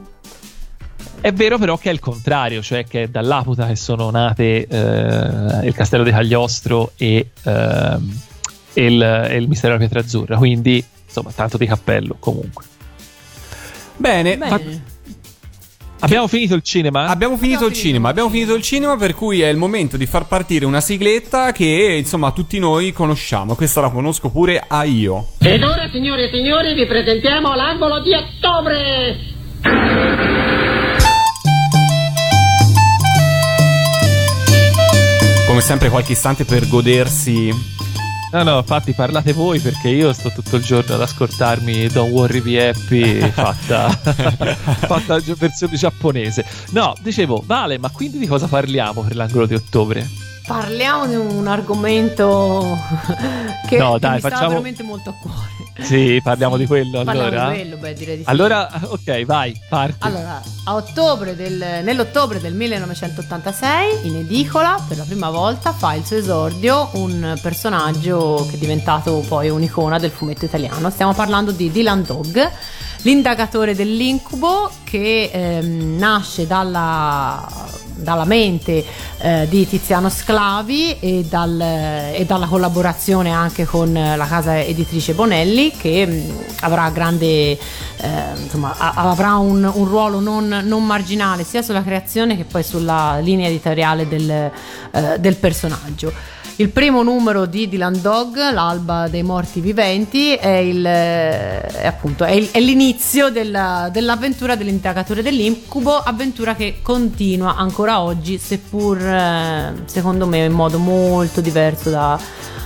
[1.20, 5.66] È vero però che è il contrario, cioè che è dall'Aputa che sono nate eh,
[5.66, 8.20] il castello di Cagliostro e, ehm,
[8.72, 12.64] e il, il mistero della pietra azzurra, quindi insomma tanto di cappello comunque.
[13.96, 14.48] Bene, Bene.
[14.48, 14.94] fa-
[16.00, 17.06] Abbiamo finito il cinema?
[17.06, 18.08] abbiamo finito il finito cinema.
[18.10, 21.96] Abbiamo finito il cinema, per cui è il momento di far partire una sigletta che
[21.98, 23.54] insomma tutti noi conosciamo.
[23.54, 25.28] Questa la conosco pure a io.
[25.38, 29.34] Ed ora, signore e signori, vi presentiamo l'angolo di ottobre!
[35.56, 37.50] Come sempre, qualche istante per godersi.
[38.30, 42.42] No, no, infatti parlate voi perché io sto tutto il giorno ad ascoltarmi Don't Worry
[42.42, 46.44] Be Happy fatta, fatta versione giapponese.
[46.72, 50.06] No, dicevo, Vale, ma quindi di cosa parliamo per l'angolo di ottobre?
[50.46, 52.76] Parliamo di un argomento
[53.66, 55.55] che, No, che dai, mi sta facciamo- veramente molto a cuore.
[55.78, 57.50] Sì, parliamo di quello Parliamo allora.
[57.50, 58.30] di quello, beh, direi di sì.
[58.30, 59.96] Allora, ok, vai, parti.
[60.00, 66.04] Allora, a ottobre del- nell'ottobre del 1986, in edicola, per la prima volta fa il
[66.04, 70.88] suo esordio un personaggio che è diventato poi un'icona del fumetto italiano.
[70.90, 72.50] Stiamo parlando di Dylan Dog,
[73.02, 77.46] l'indagatore dell'incubo che ehm, nasce dalla,
[77.94, 78.84] dalla mente
[79.18, 85.70] eh, di Tiziano Sclavi e, dal- e dalla collaborazione anche con la casa editrice Bonelli
[85.70, 87.58] che mh, avrà grande eh,
[88.36, 93.18] insomma a- avrà un, un ruolo non, non marginale sia sulla creazione che poi sulla
[93.20, 96.12] linea editoriale del, eh, del personaggio.
[96.58, 102.24] Il primo numero di Dylan Dog, l'alba dei morti viventi, è, il, eh, è appunto
[102.24, 109.72] è il- è l'inizio della- dell'avventura dell'indagatore dell'incubo, avventura che continua ancora oggi, seppur eh,
[109.84, 112.18] secondo me in modo molto diverso da,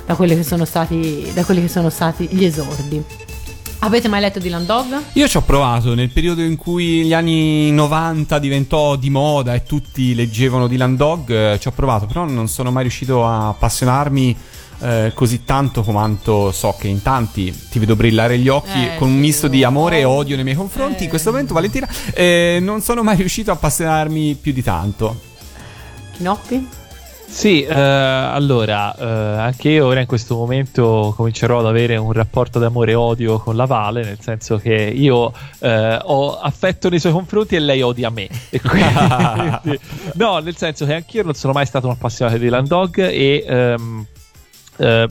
[0.06, 3.04] da che stati, da quelli che sono stati gli esordi.
[3.82, 5.02] Avete mai letto Dylan Dog?
[5.14, 9.62] Io ci ho provato nel periodo in cui gli anni 90 diventò di moda e
[9.62, 14.36] tutti leggevano Dylan Dog, eh, ci ho provato, però non sono mai riuscito a appassionarmi
[14.82, 19.08] eh, così tanto quanto so che in tanti ti vedo brillare gli occhi Eh, con
[19.08, 21.00] un misto di amore e odio nei miei confronti.
[21.00, 21.04] Eh.
[21.04, 25.18] In questo momento, Valentina, eh, non sono mai riuscito a appassionarmi più di tanto.
[26.16, 26.79] Chinoppi?
[27.32, 29.04] Sì, eh, allora, eh,
[29.40, 33.56] anche io ora in questo momento comincerò ad avere un rapporto d'amore e odio con
[33.56, 38.10] la Vale, nel senso che io eh, ho affetto nei suoi confronti e lei odia
[38.10, 38.28] me.
[38.50, 39.80] E quindi-
[40.14, 43.44] no, nel senso che anch'io non sono mai stato un appassionato di Land Dog e
[43.46, 44.06] ehm,
[44.76, 45.08] eh,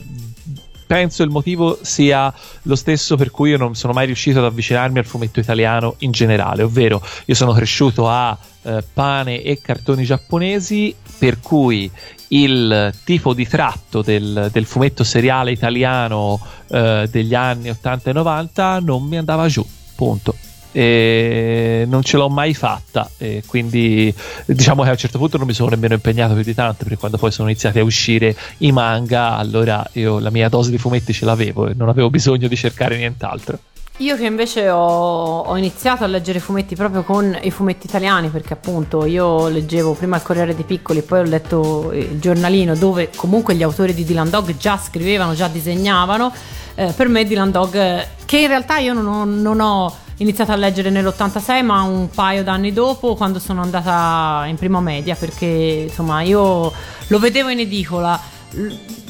[0.90, 4.98] penso il motivo sia lo stesso per cui io non sono mai riuscito ad avvicinarmi
[4.98, 10.92] al fumetto italiano in generale, ovvero io sono cresciuto a eh, pane e cartoni giapponesi,
[11.16, 11.88] per cui
[12.30, 18.80] il tipo di tratto del, del fumetto seriale italiano eh, degli anni 80 e 90
[18.80, 19.64] non mi andava giù,
[19.94, 20.49] punto.
[20.72, 24.14] E non ce l'ho mai fatta e quindi
[24.46, 26.96] diciamo che a un certo punto non mi sono nemmeno impegnato più di tanto perché
[26.96, 31.12] quando poi sono iniziati a uscire i manga allora io la mia dose di fumetti
[31.12, 33.58] ce l'avevo e non avevo bisogno di cercare nient'altro
[33.98, 38.54] Io che invece ho, ho iniziato a leggere fumetti proprio con i fumetti italiani, perché
[38.54, 43.54] appunto io leggevo prima il Corriere dei Piccoli, poi ho letto il giornalino dove comunque
[43.54, 46.32] gli autori di Dylan Dog già scrivevano, già disegnavano.
[46.76, 50.56] Eh, per me Dylan Dog, che in realtà io non ho, non ho iniziato a
[50.56, 56.22] leggere nell'86, ma un paio d'anni dopo, quando sono andata in prima media, perché insomma
[56.22, 56.72] io
[57.06, 58.20] lo vedevo in edicola.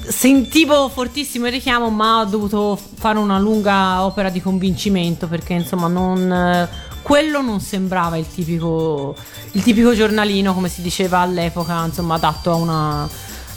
[0.06, 5.88] Sentivo fortissimo il richiamo, ma ho dovuto fare una lunga opera di convincimento perché insomma
[5.88, 6.68] non,
[7.02, 9.14] quello non sembrava il tipico,
[9.52, 13.08] il tipico giornalino, come si diceva all'epoca, insomma, adatto a una,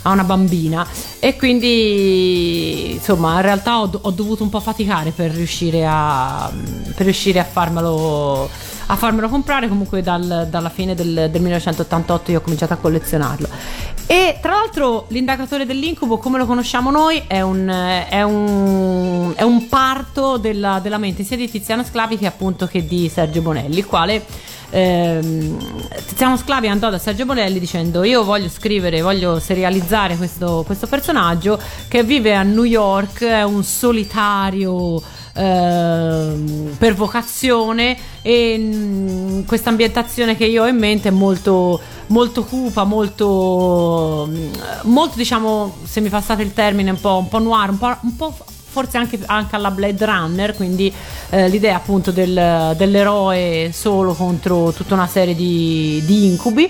[0.04, 0.86] a una bambina.
[1.18, 6.50] E quindi insomma, in realtà ho, ho dovuto un po' faticare per riuscire a,
[6.94, 8.48] per riuscire a farmelo
[8.86, 13.48] a farmelo comprare comunque dal- dalla fine del, del 1988 io ho cominciato a collezionarlo
[14.06, 19.68] e tra l'altro l'indagatore dell'incubo come lo conosciamo noi è un, è un, è un
[19.68, 23.86] parto della, della mente sia di Tiziano Sclavi che appunto che di Sergio Bonelli il
[23.86, 24.24] quale
[24.74, 25.56] ehm,
[26.06, 31.58] Tiziano Sclavi andò da Sergio Bonelli dicendo io voglio scrivere voglio serializzare questo, questo personaggio
[31.88, 35.00] che vive a New York è un solitario
[35.34, 42.44] ehm, per vocazione e mm, questa ambientazione che io ho in mente è molto molto
[42.44, 44.52] cupa molto mm,
[44.84, 48.16] molto diciamo se mi passate il termine un po', un po noir un po', un
[48.16, 48.34] po'
[48.74, 50.92] forse anche, anche alla Blade Runner quindi
[51.30, 56.68] eh, l'idea appunto del- dell'eroe solo contro tutta una serie di, di incubi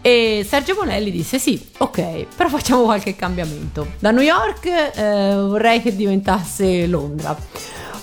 [0.00, 3.86] e Sergio Bonelli disse sì, ok, però facciamo qualche cambiamento.
[3.98, 7.36] Da New York eh, vorrei che diventasse Londra.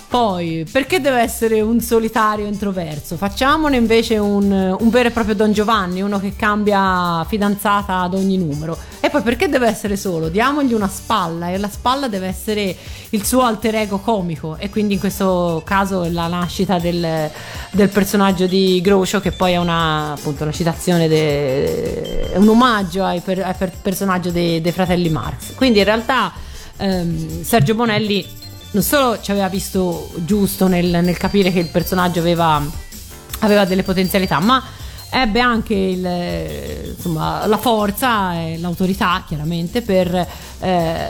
[0.08, 3.18] Poi, perché deve essere un solitario introverso?
[3.18, 8.38] Facciamone invece un, un vero e proprio Don Giovanni, uno che cambia fidanzata ad ogni
[8.38, 8.78] numero.
[9.00, 10.30] E poi perché deve essere solo?
[10.30, 12.74] Diamogli una spalla e la spalla deve essere
[13.10, 14.56] il suo alter ego comico.
[14.58, 17.30] E quindi in questo caso è la nascita del,
[17.70, 23.20] del personaggio di Groucho, che poi è una, appunto, una citazione, de- un omaggio ai,
[23.20, 25.54] per- per- personaggio dei, dei fratelli Marx.
[25.54, 26.32] Quindi in realtà
[26.78, 28.37] ehm, Sergio Bonelli
[28.70, 32.62] non solo ci aveva visto giusto nel, nel capire che il personaggio aveva,
[33.40, 34.62] aveva delle potenzialità, ma
[35.10, 40.26] ebbe anche il, insomma, la forza e l'autorità, chiaramente, per,
[40.60, 41.08] eh,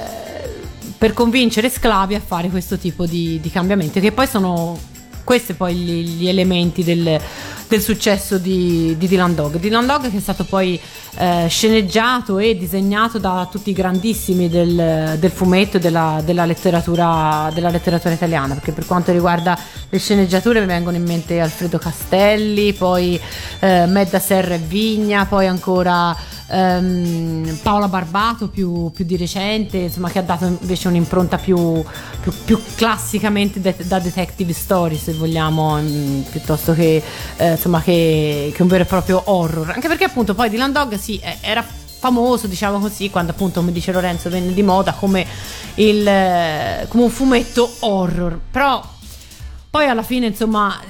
[0.97, 4.79] per convincere Sclavi a fare questo tipo di, di cambiamenti, che poi sono
[5.25, 7.21] questi poi gli, gli elementi del,
[7.69, 9.59] del successo di, di Dylan Dog.
[9.59, 10.81] Dylan Dog che è stato poi
[11.17, 17.51] eh, sceneggiato e disegnato da tutti i grandissimi del, del fumetto e della, della letteratura,
[17.53, 19.59] della letteratura italiana, perché per quanto riguarda
[19.89, 23.21] le sceneggiature mi vengono in mente Alfredo Castelli, poi
[23.61, 26.17] eh, Medda Serra e Vigna, poi ancora
[26.49, 31.83] ehm, Paola Barbato più, più di recente, insomma che ha dato invece un'impronta più,
[32.21, 37.03] più, più classicamente de- da detective story se vogliamo, mm, piuttosto che,
[37.37, 39.71] eh, insomma, che, che un vero e proprio horror.
[39.71, 43.93] Anche perché appunto poi Dylan Dog sì, era famoso, diciamo così, quando appunto, come dice
[43.93, 45.27] Lorenzo, venne di moda come,
[45.75, 48.39] il, eh, come un fumetto horror.
[48.51, 48.83] Però
[49.71, 50.81] poi alla fine, insomma,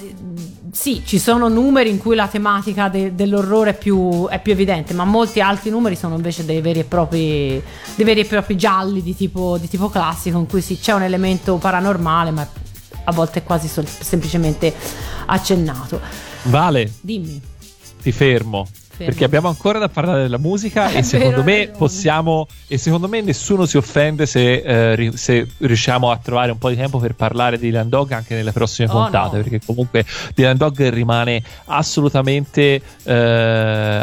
[0.71, 4.93] sì, ci sono numeri in cui la tematica de- dell'orrore è più, è più evidente,
[4.93, 7.63] ma molti altri numeri sono invece dei veri e propri,
[7.97, 11.57] veri e propri gialli di tipo, di tipo classico, in cui sì, c'è un elemento
[11.57, 12.47] paranormale, ma
[13.05, 14.75] a volte è quasi sol- semplicemente
[15.27, 16.01] accennato.
[16.45, 17.41] Vale, Dimmi.
[18.03, 18.67] ti fermo.
[19.05, 21.79] Perché abbiamo ancora da parlare della musica e secondo me ragione.
[21.79, 26.59] possiamo e secondo me nessuno si offende se, eh, ri- se riusciamo a trovare un
[26.59, 29.43] po' di tempo per parlare di Dylan Dog anche nelle prossime Oh, puntate no.
[29.43, 30.05] perché comunque
[30.35, 33.13] Dylan Dog rimane assolutamente eh,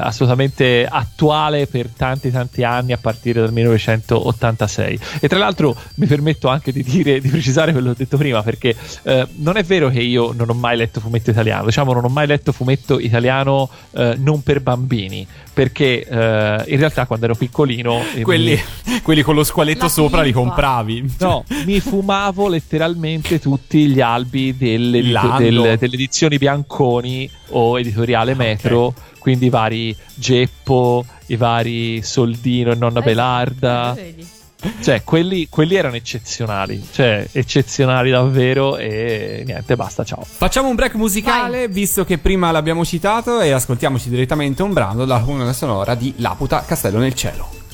[0.02, 6.48] assolutamente attuale per tanti tanti anni a partire dal 1986 e tra l'altro mi permetto
[6.48, 9.90] anche di dire di precisare quello che ho detto prima perché eh, non è vero
[9.90, 13.70] che io non ho mai letto fumetto italiano diciamo non ho mai letto fumetto italiano
[13.92, 18.02] eh, non per bambini bambini, perché eh, in realtà quando ero piccolino...
[18.16, 21.16] eh, Quelli, mi- quelli con lo squaletto La sopra li compravi.
[21.20, 28.94] No, mi fumavo letteralmente tutti gli albi delle, del- delle edizioni Bianconi o editoriale Metro,
[29.20, 33.94] quindi i vari Geppo, i vari Soldino e Nonna Eh, Belarda.
[33.96, 34.28] vedi.
[34.82, 40.24] Cioè, quelli, quelli erano eccezionali, cioè eccezionali davvero e niente, basta, ciao.
[40.26, 45.22] Facciamo un break musicale, visto che prima l'abbiamo citato, e ascoltiamoci direttamente un brano dalla
[45.22, 47.65] colonna sonora di Laputa Castello nel Cielo.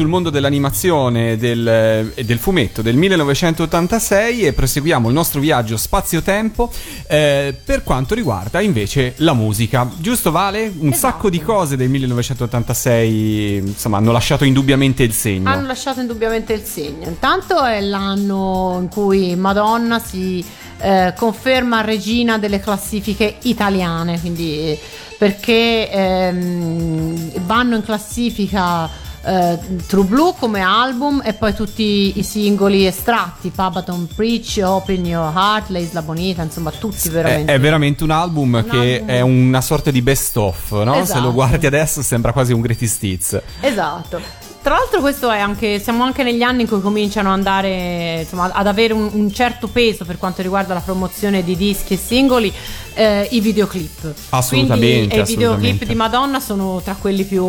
[0.00, 5.76] Sul mondo dell'animazione e del, e del fumetto del 1986 e proseguiamo il nostro viaggio
[5.76, 6.72] spazio-tempo
[7.06, 9.86] eh, per quanto riguarda invece la musica.
[9.98, 10.72] Giusto Vale?
[10.74, 10.96] Un Esatto.
[10.96, 15.50] sacco di cose del 1986 insomma hanno lasciato indubbiamente il segno.
[15.50, 17.06] Hanno lasciato indubbiamente il segno.
[17.06, 20.42] Intanto è l'anno in cui Madonna si
[20.78, 24.80] eh, conferma regina delle classifiche italiane, quindi eh,
[25.18, 28.88] perché ehm, vanno in classifica
[29.24, 35.32] eh, True Blue come album e poi tutti i singoli estratti, Pabaton Preach, Open Your
[35.34, 37.52] Heart, La Isla Bonita, insomma tutti È, veramente.
[37.54, 40.94] è veramente un album che album- è una sorta di best of, no?
[40.94, 41.20] Se Esatto.
[41.20, 43.40] lo guardi adesso sembra quasi un greatest hits.
[43.60, 44.20] Esatto.
[44.62, 48.50] Tra l'altro questo è anche, siamo anche negli anni in cui cominciano ad andare, insomma,
[48.52, 52.52] ad avere un, un certo peso per quanto riguarda la promozione di dischi e singoli,
[52.92, 54.12] eh, i videoclip.
[54.28, 55.86] Assolutamente, Quindi, e i videoclip assolutamente.
[55.86, 57.42] di Madonna sono tra quelli più,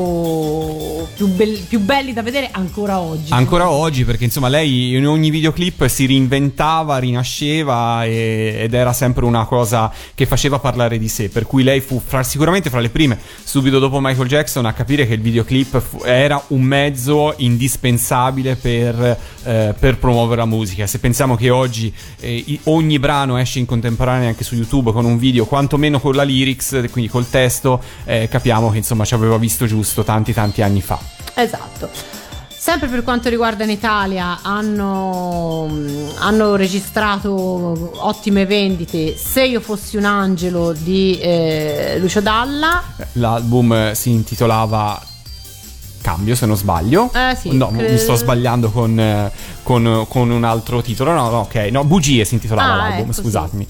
[1.14, 3.34] più, bel- più belli da vedere ancora oggi.
[3.34, 9.26] Ancora oggi, perché insomma lei in ogni videoclip si reinventava, rinasceva e- ed era sempre
[9.26, 11.28] una cosa che faceva parlare di sé.
[11.28, 15.06] Per cui lei fu fra- sicuramente fra le prime, subito dopo Michael Jackson, a capire
[15.06, 17.00] che il videoclip fu- era un mezzo
[17.38, 20.88] indispensabile per, eh, per promuovere la musica.
[20.88, 25.18] Se pensiamo che oggi eh, ogni brano esce in contemporanea anche su YouTube con un
[25.18, 29.65] video, quantomeno con la lyrics, quindi col testo, eh, capiamo che insomma ci aveva visto
[29.65, 30.99] giusto tanti tanti anni fa.
[31.34, 31.90] Esatto.
[32.61, 35.68] Sempre per quanto riguarda in Italia, hanno,
[36.19, 39.18] hanno registrato ottime vendite.
[39.18, 42.84] Se io fossi un angelo di eh, Lucio Dalla,
[43.14, 45.02] L'album eh, si intitolava
[46.02, 47.11] Cambio, se non sbaglio.
[47.14, 49.32] Eh, sì, no, cre- mi sto sbagliando con, eh,
[49.64, 51.11] con- con un altro titolo.
[51.14, 51.56] No, no, ok.
[51.72, 53.22] No, Bugie si intitolava Ah, l'album, ecco, sì.
[53.22, 53.68] scusatemi.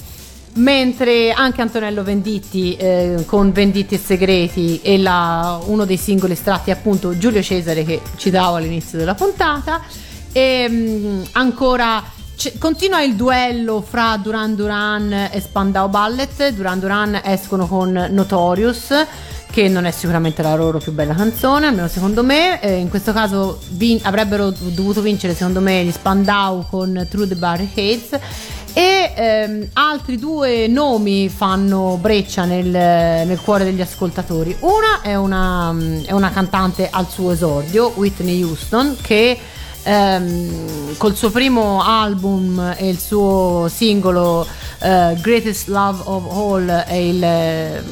[0.54, 6.72] mentre anche Antonello Venditti eh, con Venditti e Segreti e la- uno dei singoli estratti
[6.72, 9.80] appunto Giulio Cesare che citavo all'inizio della puntata
[10.34, 12.04] e mh, ancora
[12.36, 18.90] c- continua il duello fra Duran Duran e Spandau Ballet Duran Duran escono con Notorious
[19.52, 22.60] che non è sicuramente la loro più bella canzone, almeno secondo me.
[22.62, 27.36] Eh, in questo caso vin- avrebbero dovuto vincere, secondo me, gli Spandau con Through the
[27.36, 28.20] Barricades.
[28.74, 34.56] E ehm, altri due nomi fanno breccia nel, nel cuore degli ascoltatori.
[34.62, 39.38] Una è una, mm, è una cantante al suo esordio, Whitney Houston, che
[39.84, 44.46] ehm, col suo primo album e il suo singolo
[44.84, 47.22] eh, Greatest Love of All è, il-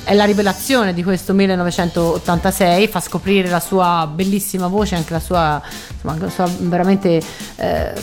[0.03, 5.61] è la rivelazione di questo 1986, fa scoprire la sua bellissima voce, anche la sua,
[6.17, 7.21] la sua veramente
[7.55, 7.93] eh,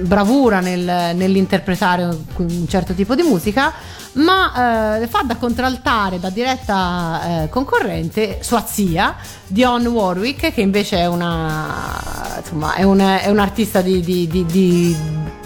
[0.00, 2.04] bravura nel- nell'interpretare
[2.36, 3.72] un certo tipo di musica,
[4.14, 9.14] ma eh, fa da contraltare, da diretta eh, concorrente sua zia,
[9.46, 14.96] Dionne Warwick, che invece è una insomma è, un- è un'artista di, di- di- di-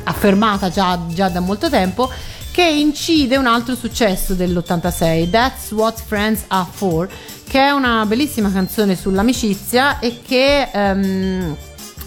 [0.05, 2.11] affermata già, già da molto tempo
[2.53, 7.09] che incide un altro successo dell'86 That's What Friends Are For
[7.47, 11.55] che è una bellissima canzone sull'amicizia e che ehm,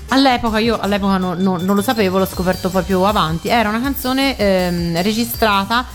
[0.09, 3.81] all'epoca io all'epoca no- no- non lo sapevo l'ho scoperto poi più avanti era una
[3.81, 5.85] canzone ehm, registrata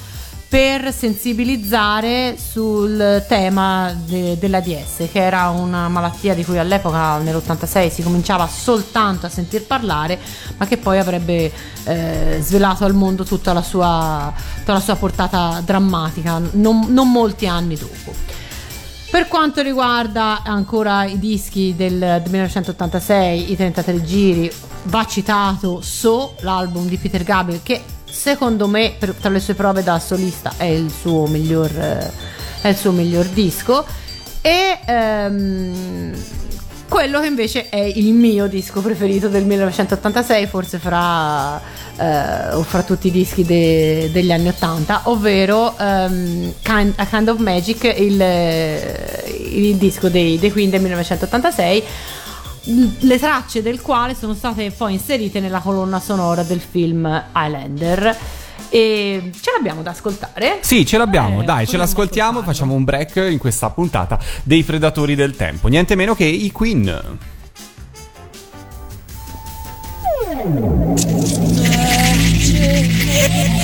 [0.54, 8.02] per sensibilizzare sul tema de- dell'ADS, che era una malattia di cui all'epoca, nell'86, si
[8.04, 10.16] cominciava soltanto a sentir parlare,
[10.56, 11.50] ma che poi avrebbe
[11.82, 17.48] eh, svelato al mondo tutta la sua, tutta la sua portata drammatica, non, non molti
[17.48, 18.43] anni dopo.
[19.14, 24.52] Per quanto riguarda ancora i dischi del, del 1986, i 33 giri,
[24.86, 27.80] va citato So, l'album di Peter Gabriel, che
[28.10, 32.12] secondo me per- tra le sue prove da solista è il suo miglior, eh,
[32.62, 33.86] è il suo miglior disco.
[34.40, 36.12] E ehm,
[36.88, 41.60] quello che invece è il mio disco preferito del 1986, forse fra,
[41.96, 47.38] eh, fra tutti i dischi de- degli anni 80, ovvero ehm, kind, A Kind of
[47.38, 48.20] Magic, il,
[49.52, 51.84] il disco dei, dei Queen del 1986
[52.66, 57.04] le tracce del quale sono state poi inserite nella colonna sonora del film
[57.34, 58.16] Highlander
[58.74, 62.52] e ce l'abbiamo da ascoltare Sì, ce l'abbiamo, Eh, dai, ce l'ascoltiamo, ascoltarlo.
[62.52, 65.68] facciamo un break in questa puntata dei Predatori del Tempo.
[65.68, 67.18] Niente meno che i Queen.
[72.34, 73.63] Magic.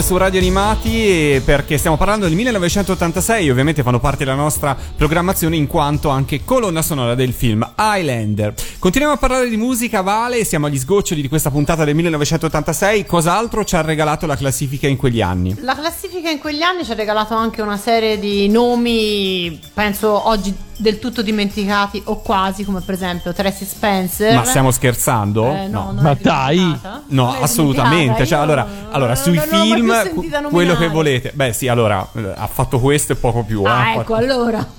[0.00, 5.66] Su Radio Animati perché stiamo parlando del 1986 ovviamente fanno parte della nostra programmazione in
[5.66, 8.54] quanto anche colonna sonora del film Highlander.
[8.78, 13.62] Continuiamo a parlare di musica, Vale, siamo agli sgoccioli di questa puntata del 1986, cos'altro
[13.64, 15.54] ci ha regalato la classifica in quegli anni?
[15.60, 20.68] La classifica in quegli anni ci ha regalato anche una serie di nomi, penso oggi
[20.80, 24.34] del tutto dimenticati o quasi, come per esempio Tracy Spencer.
[24.34, 25.54] Ma stiamo scherzando?
[25.54, 26.78] Eh, no, non Ma dai!
[27.10, 28.26] No, è assolutamente.
[28.26, 31.30] Cioè, io allora, allora, sui non film, quello che volete.
[31.34, 33.62] Beh, sì, allora, eh, ha fatto questo e poco più.
[33.64, 33.98] Ah, eh.
[34.00, 34.78] ecco, allora.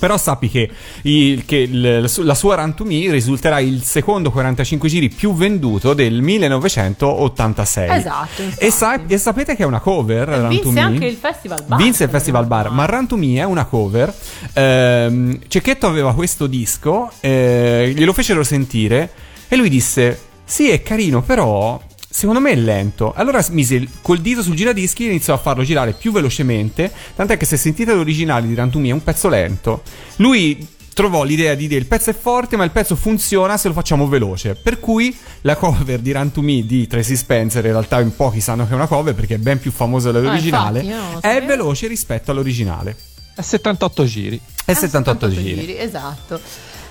[0.00, 0.68] Però sappi che,
[1.02, 5.08] il- che il- la su- la sua Run to Me risulterà il secondo 45 giri
[5.08, 7.96] più venduto del 1986.
[7.98, 8.42] Esatto.
[8.58, 10.28] E, sa- e sapete che è una cover?
[10.28, 10.80] Run to Vinse Me?
[10.80, 11.78] anche il Festival Bar.
[11.78, 14.12] Vinse il Festival Bar, ma Run to Me è una cover.
[14.54, 19.10] Ehm, Cecchetto aveva questo disco, eh, glielo fecero sentire
[19.48, 21.82] e lui disse: Sì, è carino, però.
[22.08, 23.12] Secondo me è lento.
[23.14, 26.90] Allora mise col dito sul giradischi e iniziò a farlo girare più velocemente.
[27.14, 29.82] Tant'è che se sentite l'originale di Me è un pezzo lento.
[30.16, 33.74] Lui trovò l'idea di dire il pezzo è forte, ma il pezzo funziona se lo
[33.74, 34.54] facciamo veloce.
[34.54, 38.40] Per cui la cover di Run to Me di Tracy Spencer, in realtà in pochi
[38.40, 40.80] sanno che è una cover perché è ben più famosa dell'originale,
[41.20, 42.96] Ah, è veloce rispetto all'originale.
[43.34, 44.40] A 78 giri.
[44.64, 45.76] È 78 giri.
[45.76, 46.40] Ah, Esatto.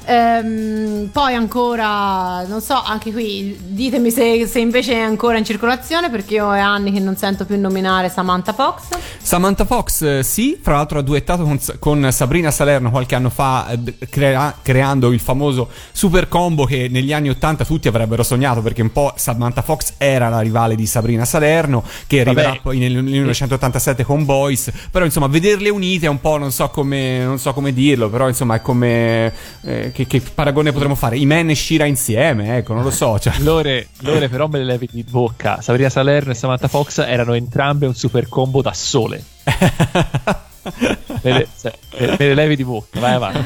[0.07, 6.09] Ehm, poi ancora, non so, anche qui ditemi se, se invece è ancora in circolazione
[6.09, 8.97] perché io è anni che non sento più nominare Samantha Fox.
[9.21, 13.69] Samantha Fox, eh, sì, fra l'altro ha duettato con, con Sabrina Salerno qualche anno fa,
[13.69, 18.83] eh, crea- creando il famoso super combo che negli anni 80 tutti avrebbero sognato, perché
[18.83, 22.61] un po' Samantha Fox era la rivale di Sabrina Salerno, che arriverà Vabbè.
[22.61, 27.23] poi nel 1987 con Boys, però insomma vederle unite è un po', non so come,
[27.23, 29.33] non so come dirlo, però insomma è come...
[29.61, 31.17] eh, che, che paragone potremmo fare?
[31.17, 33.17] I Men e Shira insieme, ecco, non lo so.
[33.17, 33.39] Cioè.
[33.39, 35.61] Lore, Lore però me le levi di bocca.
[35.61, 39.23] Sabrina Salerno e Samantha Fox erano entrambe un super combo da sole.
[41.21, 43.43] me, le, se- me- me le levi di bocca, vai avanti.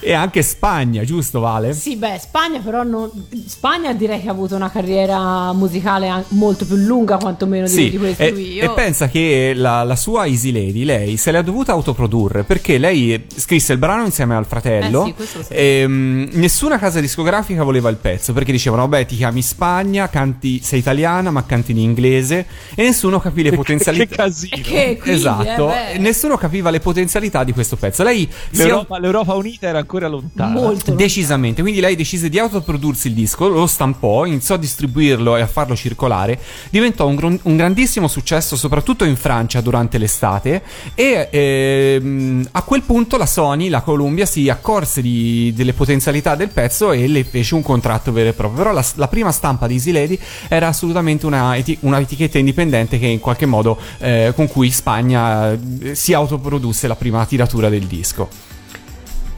[0.00, 1.72] e anche Spagna, giusto Vale?
[1.74, 3.10] Sì, beh, Spagna però non...
[3.46, 7.98] Spagna direi che ha avuto una carriera musicale molto più lunga quantomeno di, Sì, di
[7.98, 8.58] questo e, qui.
[8.58, 13.26] e pensa che la, la sua Easy Lady, lei se l'ha dovuta autoprodurre perché lei
[13.34, 15.06] scrisse il brano insieme al fratello.
[15.06, 19.42] Eh sì, e, mm, nessuna casa discografica voleva il pezzo perché dicevano: Vabbè, ti chiami
[19.42, 22.46] Spagna, canti, sei italiana, ma canti in inglese.
[22.74, 24.14] E nessuno capì le Che potenzialità.
[24.16, 24.56] casino.
[24.62, 27.05] Che quindi, esatto, eh, beh, nessuno capiva le potenzialità
[27.44, 28.02] di questo pezzo.
[28.02, 30.50] Lei si L'Europa, l'Europa unita era ancora lontana.
[30.52, 30.92] molto.
[30.92, 35.46] Decisamente, quindi lei decise di autoprodursi il disco, lo stampò, iniziò a distribuirlo e a
[35.46, 36.38] farlo circolare,
[36.70, 40.62] diventò un, gron- un grandissimo successo soprattutto in Francia durante l'estate
[40.94, 46.48] e ehm, a quel punto la Sony, la Columbia si accorse di- delle potenzialità del
[46.48, 49.74] pezzo e le fece un contratto vero e proprio, però la, la prima stampa di
[49.74, 50.18] Easy Lady
[50.48, 55.52] era assolutamente una, eti- una etichetta indipendente che in qualche modo eh, con cui Spagna
[55.52, 58.54] eh, si autoprodusse la prima tiratura del disco.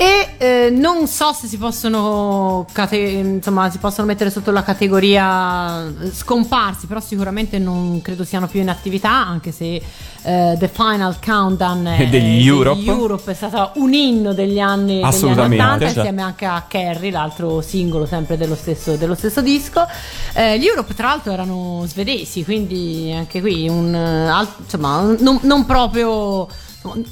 [0.01, 5.85] E eh, non so se si possono, cate- insomma, si possono mettere sotto la categoria
[5.89, 11.17] eh, scomparsi, però sicuramente non credo siano più in attività, anche se eh, The Final
[11.19, 12.81] Countdown è- Degli Europe.
[12.85, 15.99] Europe è stata un inno degli anni, degli anni Assolutamente, 80 certo.
[15.99, 19.85] insieme anche a Carrie, l'altro singolo sempre dello stesso, dello stesso disco.
[20.33, 25.67] Eh, gli Europe tra l'altro erano svedesi, quindi anche qui un, eh, insomma, non, non
[25.67, 26.47] proprio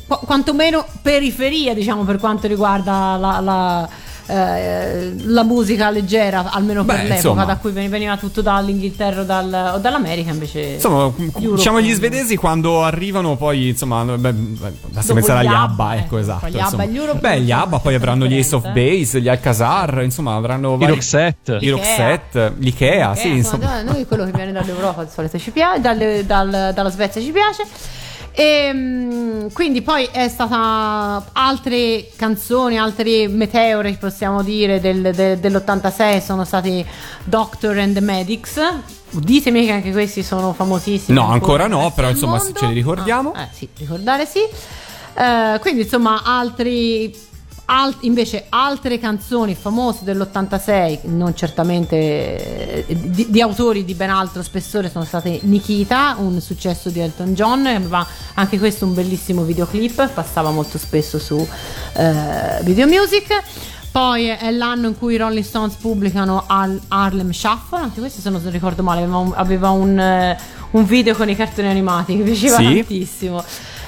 [0.06, 3.88] quantomeno periferia diciamo per quanto riguarda la, la,
[4.28, 7.44] eh, la musica leggera almeno per Beh, l'epoca insomma.
[7.44, 11.93] da cui veni- veniva tutto dall'Inghilterra o, dal- o dall'America invece Insomma, Europe- diciamo gli
[11.93, 16.20] svedesi quando arrivano poi, insomma, beh, basta pensare gli agli ABBA, ABBA, ecco, eh.
[16.20, 16.47] esatto.
[16.47, 16.84] Gli ABBA insomma.
[16.84, 20.34] gli Europe Beh, gli ABBA poi avranno gli Ace of differenti, Base, gli Alcazar, insomma,
[20.36, 20.93] avranno I vari...
[20.93, 21.59] Roxette.
[21.60, 23.82] I Roxette, l'Ikea, sì, Eh, insomma.
[23.82, 27.64] Noi quello che viene dall'Europa di solito ci piace, dalle- dal- dalla Svezia ci piace.
[28.38, 36.22] E mm, quindi poi è stata altre canzoni, altre meteore possiamo dire del- del- dell'86
[36.22, 36.84] sono stati
[37.24, 38.60] Doctor and the Medics.
[39.08, 41.16] Ditemi che anche questi sono famosissimi.
[41.16, 42.58] No, ancora no, però, insomma, mondo.
[42.58, 43.32] ce li ricordiamo.
[43.32, 44.40] Ah, eh, sì, ricordare sì.
[44.40, 47.10] Eh, quindi insomma altri
[47.66, 54.43] al- invece altre canzoni famose dell'86 non certamente eh, di, di autori di ben altro
[54.43, 60.09] spessore sono state Nikita un successo di Elton John aveva anche questo un bellissimo videoclip
[60.10, 61.44] passava molto spesso su
[61.97, 63.26] eh, Video Music
[63.90, 68.30] poi è l'anno in cui i Rolling Stones pubblicano Al- Harlem Shuffle anche questo se
[68.30, 70.36] non ricordo male aveva un, aveva un, eh,
[70.72, 72.62] un video con i cartoni animati che piaceva Sì.
[72.64, 73.43] tantissimo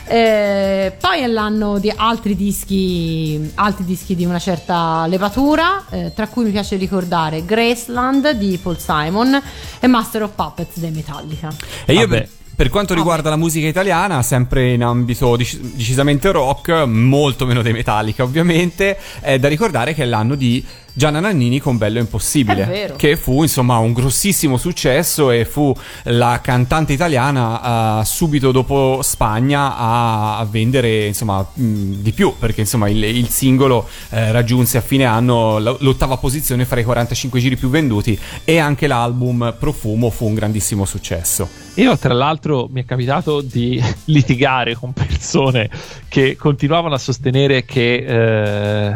[0.08, 6.28] Eh, poi è l'anno di altri dischi, altri dischi di una certa levatura, eh, tra
[6.28, 9.40] cui mi piace ricordare Graceland di Paul Simon
[9.78, 11.54] e Master of Puppets dei Metallica.
[11.84, 12.28] E io Vabbè.
[12.58, 17.72] Per, quanto riguarda la musica italiana, sempre in ambito decis- decisamente rock, molto meno dei
[17.72, 22.66] Metallica ovviamente, è da ricordare che è l'anno di Gianna Nannini con Bello Impossibile, È
[22.66, 22.96] vero.
[22.96, 25.72] che fu insomma un grossissimo successo e fu
[26.04, 31.62] la cantante italiana eh, subito dopo Spagna a, a vendere insomma mh,
[32.00, 36.64] di più, perché insomma il, il singolo eh, raggiunse a fine anno l- l'ottava posizione
[36.64, 41.67] fra i 45 giri più venduti e anche l'album Profumo fu un grandissimo successo.
[41.78, 45.70] Io, tra l'altro, mi è capitato di litigare con persone
[46.08, 47.94] che continuavano a sostenere che,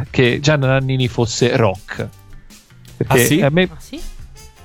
[0.00, 2.08] eh, che Gianna Nannini fosse rock.
[2.96, 3.40] Perché Ah, sì?
[3.40, 4.00] a me, Ah, sì?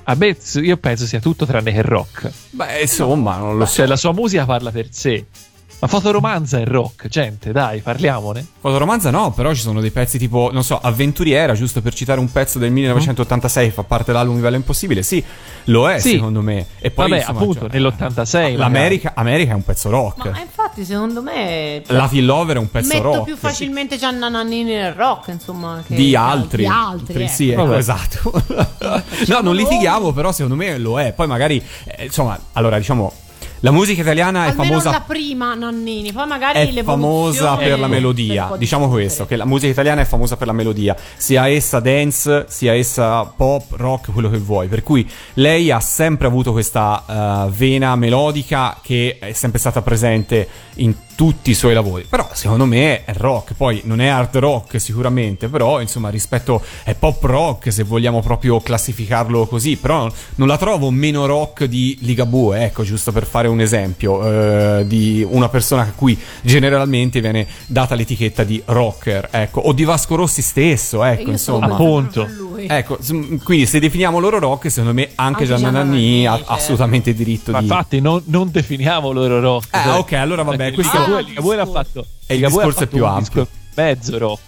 [0.05, 2.31] a me- io penso sia tutto tranne che rock.
[2.51, 3.73] Beh, insomma, non lo so.
[3.75, 5.25] Cioè, la sua musica parla per sé.
[5.79, 8.43] Ma fotoromanza è rock, gente, dai, parliamone.
[8.59, 12.31] Fotoromanza no, però ci sono dei pezzi tipo, non so, Avventuriera, giusto per citare un
[12.31, 15.03] pezzo del 1986 che fa parte dell'album Livello Impossibile.
[15.03, 15.23] Sì,
[15.65, 16.13] lo è Sì.
[16.13, 16.65] secondo me.
[16.79, 18.57] E poi Vabbè, insomma, appunto, cioè, nell'86.
[18.57, 20.25] L'America America è un pezzo rock.
[20.31, 21.83] Ma infatti, secondo me.
[21.85, 23.23] Latin Lover è un pezzo Metto rock.
[23.25, 25.83] più facilmente Gianna Nannini nel rock, insomma.
[25.85, 27.31] Che Di altri, Di altri, ecco.
[27.31, 27.77] sì, ecco, Vabbè.
[27.77, 28.43] esatto.
[29.27, 31.13] no, non litighiamo, però secondo me lo è.
[31.13, 33.13] Poi magari, eh, insomma, allora diciamo,
[33.61, 37.87] la musica italiana è Almeno famosa da prima Nannini, poi magari è famosa per la
[37.87, 38.45] per melodia.
[38.45, 42.45] po' Diciamo questo: che la musica italiana è famosa per la melodia, sia essa dance,
[42.47, 44.67] sia essa pop, rock, quello che vuoi.
[44.67, 50.47] Per cui lei ha sempre avuto questa eh, vena melodica che è sempre stata presente
[50.77, 52.05] in tutti i suoi lavori.
[52.07, 56.93] Però secondo me è rock, poi non è hard rock sicuramente, però insomma rispetto è
[56.93, 62.63] pop rock se vogliamo proprio classificarlo così, però non la trovo meno rock di Ligabue,
[62.65, 67.95] ecco, giusto per fare un esempio eh, di una persona a cui generalmente viene data
[67.95, 71.65] l'etichetta di rocker, ecco, o di Vasco Rossi stesso, E ecco, insomma.
[71.65, 72.27] appunto.
[72.59, 72.97] Ecco,
[73.43, 76.51] quindi se definiamo loro rock, secondo me anche, Anche Gianna Nannini ha certo.
[76.51, 77.65] assolutamente diritto Ma di...
[77.65, 79.75] infatti, non, non definiamo loro rock.
[79.75, 82.05] Eh, Cioè, ok, allora vabbè, perché questo- Ah, Ligabue l'ha fatto.
[82.25, 83.47] E il Ligabue ha discorso è più ampio.
[83.75, 84.39] mezzo rock.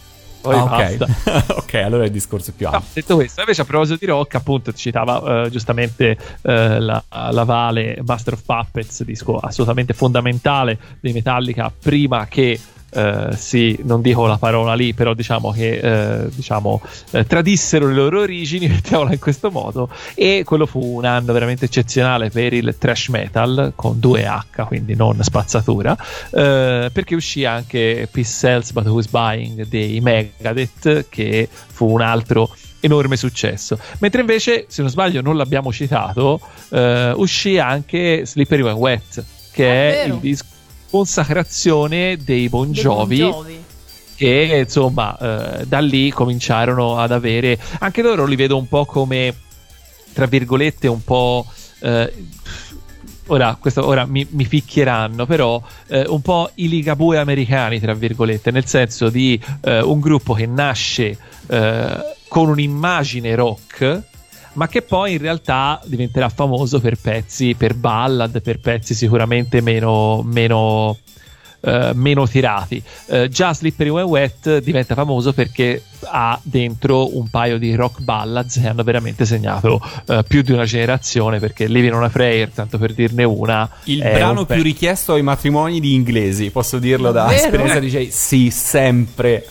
[0.42, 1.06] Poi Ah, ok,
[1.58, 2.90] ok, allora il discorso è più No, ampio.
[2.94, 8.00] detto questo, invece a proposito di rock, appunto, citava eh, giustamente eh, la, la Vale
[8.06, 12.58] Master of Puppets, disco assolutamente fondamentale dei Metallica, prima che
[12.92, 17.94] eh, si, non dico la parola lì, però diciamo che eh, diciamo, eh, tradissero le
[17.94, 22.76] loro origini, mettiamola in questo modo, e quello fu un anno veramente eccezionale per il
[22.78, 25.96] thrash metal con 2H, quindi non spazzatura,
[26.32, 32.50] eh, perché uscì anche Peace Sells But Who's Buying dei Megadeth, che fu un altro
[32.82, 33.78] enorme successo.
[34.00, 36.40] Mentre invece, se non sbaglio, non l'abbiamo citato,
[36.70, 40.14] eh, uscì anche Slippery When Wet, che Ah, è vero.
[40.16, 40.46] il disco
[40.90, 43.20] consacrazione dei Bon Dei Jovi.
[43.20, 43.64] Bon Jovi.
[44.16, 49.34] Che insomma, eh, da lì cominciarono ad avere anche loro li vedo un po' come
[50.14, 51.46] tra virgolette, un po'.
[51.80, 52.14] eh,
[53.28, 58.52] ora, questo, ora mi, mi picchieranno, però eh, un po' i ligabue americani, tra virgolette,
[58.52, 61.18] nel senso di eh, un gruppo che nasce
[61.48, 64.04] eh, con un'immagine rock,
[64.54, 70.22] ma che poi in realtà diventerà famoso per pezzi, per ballad, per pezzi sicuramente meno.
[70.24, 70.98] meno
[71.62, 72.82] eh, meno tirati.
[73.08, 78.60] Eh, già Slippery When Wet diventa famoso perché ha dentro un paio di rock ballads
[78.60, 82.78] che hanno veramente segnato eh, più di una generazione perché Living on a Prayer, tanto
[82.78, 87.12] per dirne una, Il brano un pe- più richiesto ai matrimoni di inglesi, posso dirlo
[87.12, 87.44] da Davvero?
[87.44, 88.10] esperienza DJ?
[88.10, 89.46] Sì, sempre.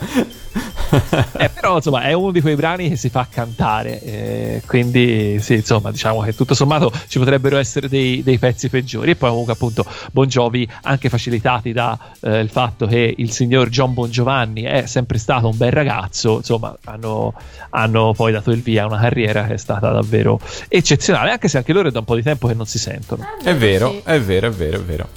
[1.37, 5.53] Eh, però insomma è uno di quei brani che si fa cantare eh, quindi sì
[5.55, 9.53] insomma diciamo che tutto sommato ci potrebbero essere dei, dei pezzi peggiori e poi comunque
[9.53, 15.19] appunto Bon Jovi anche facilitati dal fatto che il signor John Bon Giovanni è sempre
[15.19, 17.33] stato un bel ragazzo insomma hanno,
[17.69, 21.57] hanno poi dato il via a una carriera che è stata davvero eccezionale anche se
[21.57, 24.01] anche loro è da un po' di tempo che non si sentono È vero, Sì.
[24.03, 25.07] è vero, è vero, è vero.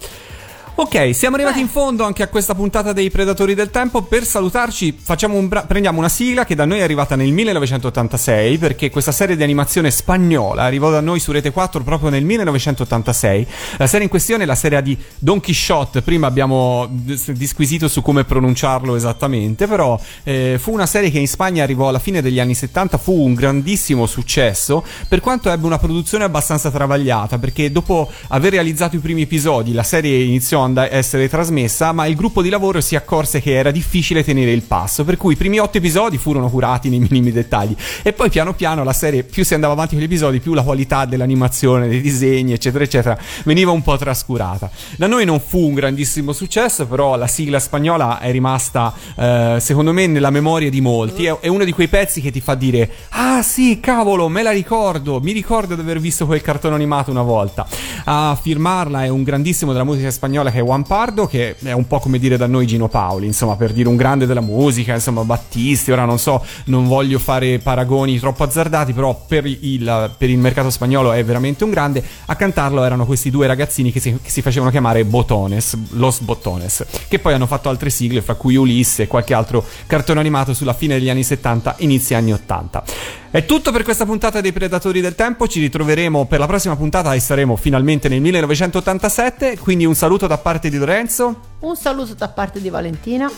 [0.74, 4.00] Ok, siamo arrivati in fondo anche a questa puntata dei Predatori del Tempo.
[4.00, 8.56] Per salutarci facciamo un bra- prendiamo una sigla che da noi è arrivata nel 1986
[8.56, 13.46] perché questa serie di animazione spagnola arrivò da noi su Rete 4 proprio nel 1986.
[13.76, 16.00] La serie in questione è la serie di Don Quixote.
[16.00, 21.28] Prima abbiamo dis- disquisito su come pronunciarlo esattamente, però eh, fu una serie che in
[21.28, 25.78] Spagna arrivò alla fine degli anni 70, fu un grandissimo successo, per quanto ebbe una
[25.78, 30.88] produzione abbastanza travagliata, perché dopo aver realizzato i primi episodi la serie iniziò ad and-
[30.90, 35.04] essere trasmessa, ma il gruppo di lavoro si accorse che era difficile tenere il passo,
[35.04, 38.84] per cui i primi otto episodi furono curati nei minimi dettagli e poi piano piano
[38.84, 42.52] la serie più si andava avanti con gli episodi, più la qualità dell'animazione, dei disegni,
[42.52, 44.70] eccetera, eccetera, veniva un po' trascurata.
[44.96, 49.92] Da noi non fu un grandissimo successo, però la sigla spagnola è rimasta, eh, secondo
[49.92, 51.26] me, nella memoria di molti.
[51.26, 54.52] È, è uno di quei pezzi che ti fa dire: Ah, sì, cavolo, me la
[54.52, 55.20] ricordo.
[55.20, 57.66] Mi ricordo di aver visto quel cartone animato una volta.
[58.04, 61.88] A firmarla è un grandissimo della musica spagnola che è Juan Pardo, che è un
[61.88, 65.24] po' come dire da noi Gino Paoli, insomma, per dire un grande della musica, insomma,
[65.24, 65.90] Battisti.
[65.90, 70.70] Ora non so, non voglio fare paragoni troppo azzardati, però per il, per il mercato
[70.70, 72.04] spagnolo è veramente un grande.
[72.26, 76.84] A cantarlo erano questi due ragazzini che si, che si facevano chiamare Botones, Los Botones,
[77.08, 80.74] che poi hanno fatto altre sigle, fra cui Ulisse e qualche altro cartone animato sulla
[80.74, 82.84] fine degli anni 70, inizio anni 80.
[83.32, 87.14] È tutto per questa puntata dei Predatori del Tempo, ci ritroveremo per la prossima puntata
[87.14, 91.40] e saremo finalmente nel 1987, quindi un saluto da parte di Lorenzo.
[91.60, 93.30] Un saluto da parte di Valentina.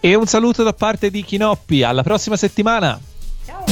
[0.00, 1.82] E un saluto da parte di Chinoppi.
[1.82, 3.00] Alla prossima settimana.
[3.46, 3.64] Ciao.